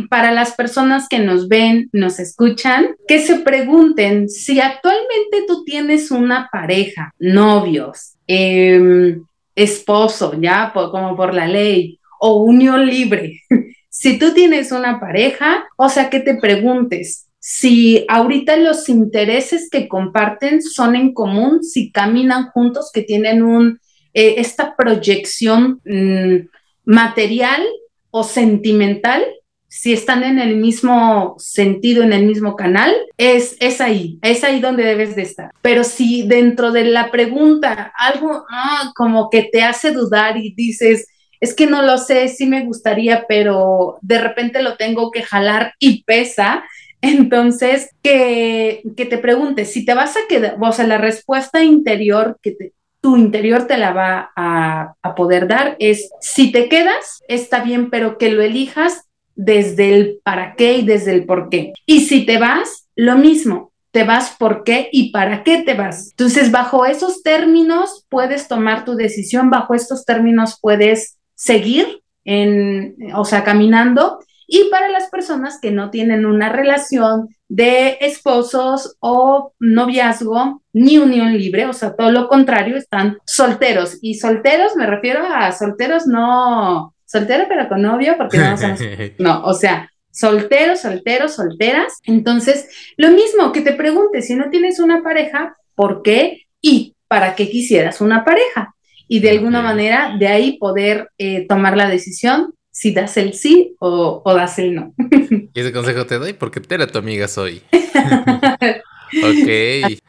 para 0.09 0.33
las 0.33 0.55
personas 0.55 1.07
que 1.09 1.19
nos 1.19 1.49
ven, 1.49 1.91
nos 1.93 2.19
escuchan, 2.19 2.97
que 3.07 3.21
se 3.21 3.41
pregunten 3.41 4.29
si 4.29 4.59
actualmente 4.61 5.45
tú 5.47 5.65
tienes 5.65 6.11
una 6.11 6.49
pareja, 6.51 7.15
novios, 7.19 8.15
em, 8.27 9.23
esposo, 9.55 10.33
ya 10.41 10.73
como 10.73 11.15
por 11.15 11.35
la 11.35 11.47
ley, 11.47 11.99
o 12.21 12.43
unión 12.43 12.87
libre. 12.87 13.43
si 13.91 14.19
tú 14.19 14.33
tienes 14.33 14.73
una 14.73 14.99
pareja, 14.99 15.65
o 15.77 15.89
sea, 15.89 16.09
que 16.09 16.21
te 16.21 16.37
preguntes, 16.37 17.29
si 17.39 18.05
ahorita 18.09 18.57
los 18.57 18.89
intereses 18.89 19.69
que 19.71 19.89
comparten 19.89 20.63
son 20.63 20.97
en 20.97 21.13
común, 21.13 21.63
si 21.63 21.93
caminan 21.93 22.51
juntos, 22.51 22.91
que 22.93 23.03
tienen 23.03 23.43
un, 23.43 23.81
eh, 24.19 24.41
esta 24.41 24.75
proyección 24.75 25.81
mm, 25.85 26.49
material 26.85 27.65
o 28.11 28.25
sentimental, 28.25 29.25
si 29.69 29.93
están 29.93 30.25
en 30.25 30.41
el 30.41 30.57
mismo 30.57 31.37
sentido, 31.39 32.03
en 32.03 32.13
el 32.13 32.27
mismo 32.27 32.57
canal, 32.57 32.93
es, 33.17 33.57
es 33.61 33.81
ahí, 33.81 34.19
es 34.23 34.43
ahí 34.43 34.59
donde 34.59 34.83
debes 34.83 35.15
de 35.15 35.23
estar. 35.23 35.53
Pero 35.63 35.85
si 35.85 36.27
dentro 36.27 36.73
de 36.73 36.87
la 36.87 37.13
pregunta 37.13 37.93
algo 37.97 38.45
ah, 38.51 38.91
como 38.97 39.31
que 39.31 39.45
te 39.45 39.63
hace 39.63 39.93
dudar 39.93 40.37
y 40.37 40.53
dices, 40.53 41.07
es 41.39 41.55
que 41.55 41.69
no 41.69 41.83
lo 41.83 41.97
sé, 41.97 42.27
sí 42.27 42.47
me 42.47 42.65
gustaría, 42.65 43.25
pero 43.29 43.99
de 44.03 44.19
repente 44.19 44.65
lo 44.65 44.77
tengo 44.77 45.13
que 45.13 45.23
jalar 45.23 45.75
y 45.79 46.03
pesa, 46.03 46.65
entonces, 47.03 47.91
que, 48.03 48.83
que, 48.97 49.05
te 49.05 49.19
preguntes, 49.19 49.73
si 49.73 49.85
te 49.85 49.95
vas 49.95 50.17
a 50.17 50.27
quedar, 50.29 50.57
o 50.61 50.73
sea, 50.73 50.89
la 50.89 50.99
respuesta 50.99 51.63
interior 51.63 52.37
que 52.43 52.73
tu 53.01 53.17
interior 53.17 53.67
te 53.67 53.79
la 53.79 53.93
va 53.93 54.31
a, 54.37 54.95
poder 55.17 55.49
dar 55.49 55.77
es, 55.79 56.11
si 56.21 56.53
te 56.53 56.69
quedas, 56.69 57.23
está 57.29 57.63
bien, 57.63 57.91
pero 57.91 58.19
que 58.19 58.31
lo 58.31 58.43
elijas 58.43 59.05
desde 59.35 59.95
el 59.95 60.21
para 60.23 60.55
qué 60.55 60.79
y 60.79 60.85
desde 60.85 61.13
el 61.13 61.25
por 61.25 61.49
qué. 61.49 61.73
Y 61.87 62.03
si 62.03 62.27
te 62.27 62.39
vas, 62.39 62.89
lo 62.95 63.17
mismo, 63.17 63.73
te 63.91 64.05
vas 64.05 64.37
por 64.39 64.65
qué 64.65 64.89
y 64.93 65.11
para 65.11 65.43
qué 65.45 65.63
te 65.63 65.75
vas. 65.75 66.11
Entonces, 66.11 66.51
bajo 66.51 66.85
esos 66.85 67.23
términos 67.23 68.05
puedes 68.09 68.49
tomar 68.49 68.85
tu 68.85 68.95
decisión, 68.95 69.51
bajo 69.51 69.75
estos 69.75 70.05
términos 70.05 70.59
puedes 70.61 71.19
seguir 71.35 72.03
en, 72.25 72.97
o 73.15 73.25
sea, 73.25 73.45
caminando. 73.45 74.19
Y 74.47 74.69
para 74.71 74.89
las 74.89 75.09
personas 75.09 75.59
que 75.61 75.71
no 75.71 75.91
tienen 75.91 76.27
una 76.27 76.51
relación 76.51 77.29
de 77.49 77.97
esposos 78.01 78.97
o 79.01 79.53
noviazgo 79.59 80.63
ni 80.73 80.99
unión 80.99 81.37
libre, 81.37 81.67
o 81.67 81.73
sea, 81.73 81.97
todo 81.97 82.13
lo 82.13 82.29
contrario, 82.29 82.77
están 82.77 83.19
solteros. 83.25 83.99
Y 84.03 84.15
solteros 84.15 84.77
me 84.77 84.87
refiero 84.87 85.25
a 85.27 85.51
solteros 85.53 86.07
no 86.07 86.95
soltero 87.09 87.47
pero 87.49 87.69
con 87.69 87.83
novio, 87.83 88.17
porque 88.17 88.39
no 88.39 88.57
somos, 88.57 88.81
no, 89.19 89.43
o 89.45 89.55
sea, 89.55 89.91
solteros, 90.11 90.81
solteros, 90.81 91.35
solteras. 91.35 91.95
Entonces, 92.05 92.69
lo 92.97 93.11
mismo 93.11 93.53
que 93.53 93.63
te 93.63 93.73
preguntes, 93.73 94.27
si 94.27 94.35
no 94.35 94.51
tienes 94.51 94.79
una 94.79 95.03
pareja, 95.03 95.57
¿por 95.75 96.03
qué 96.03 96.43
y 96.61 96.95
para 97.09 97.35
qué 97.35 97.49
quisieras 97.49 98.01
una 98.01 98.25
pareja? 98.25 98.75
Y 99.09 99.21
de 99.21 99.31
alguna 99.31 99.63
manera, 99.63 100.17
de 100.19 100.29
ahí 100.29 100.59
poder 100.59 101.09
eh, 101.17 101.47
tomar 101.49 101.77
la 101.77 101.89
decisión 101.89 102.55
si 102.79 102.93
das 102.93 103.17
el 103.17 103.35
sí 103.35 103.75
o, 103.81 104.23
o 104.25 104.35
das 104.35 104.61
el 104.61 104.77
no. 104.77 104.95
Y 105.53 105.61
ese 105.61 105.73
consejo 105.73 106.07
te 106.07 106.17
doy 106.19 106.33
porque 106.33 106.63
eres 106.69 106.93
tu 106.93 106.99
amiga 106.99 107.27
soy. 107.27 107.61
ok, 107.73 109.49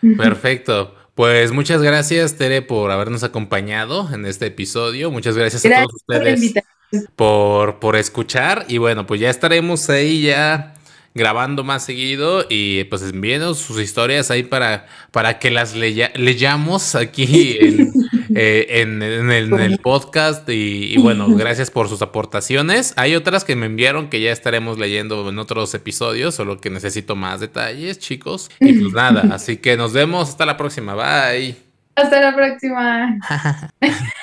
perfecto. 0.17 0.93
Pues 1.15 1.51
muchas 1.51 1.81
gracias, 1.81 2.35
Tere, 2.35 2.61
por 2.61 2.91
habernos 2.91 3.23
acompañado 3.23 4.13
en 4.13 4.27
este 4.27 4.45
episodio. 4.45 5.09
Muchas 5.09 5.35
gracias, 5.35 5.65
a 5.65 5.81
todos 5.81 5.95
ustedes 5.95 6.53
por, 7.15 7.79
por 7.79 7.95
escuchar. 7.95 8.65
Y 8.67 8.77
bueno, 8.77 9.07
pues 9.07 9.19
ya 9.19 9.31
estaremos 9.31 9.89
ahí 9.89 10.21
ya 10.21 10.75
grabando 11.15 11.63
más 11.63 11.83
seguido 11.83 12.45
y 12.49 12.83
pues 12.85 13.01
envíenos 13.01 13.57
sus 13.57 13.81
historias 13.81 14.29
ahí 14.29 14.43
para, 14.43 14.85
para 15.11 15.39
que 15.39 15.49
las 15.49 15.75
leyamos 15.75 16.93
aquí 16.93 17.57
en, 17.59 17.91
eh, 18.35 18.81
en, 18.81 19.01
el, 19.01 19.79
podcast 19.79 20.47
y, 20.49 20.97
bueno, 20.97 21.27
gracias 21.35 21.71
por 21.71 21.89
sus 21.89 22.01
aportaciones. 22.01 22.93
Hay 22.97 23.15
otras 23.15 23.43
que 23.43 23.55
me 23.55 23.65
enviaron 23.65 24.09
que 24.09 24.21
ya 24.21 24.31
estaremos 24.31 24.77
leyendo 24.77 25.27
en 25.29 25.39
otros 25.39 25.73
episodios, 25.73 26.35
solo 26.35 26.59
que 26.59 26.69
necesito 26.69 27.15
más 27.15 27.39
detalles, 27.39 27.99
chicos. 27.99 28.49
Y 28.59 28.73
pues 28.73 28.93
nada, 28.93 29.33
así 29.33 29.57
que 29.57 29.77
nos 29.77 29.93
vemos 29.93 30.29
hasta 30.29 30.45
la 30.45 30.57
próxima, 30.57 30.95
bye. 30.95 31.55
Hasta 31.95 32.21
la 32.21 32.35
próxima. 32.35 33.19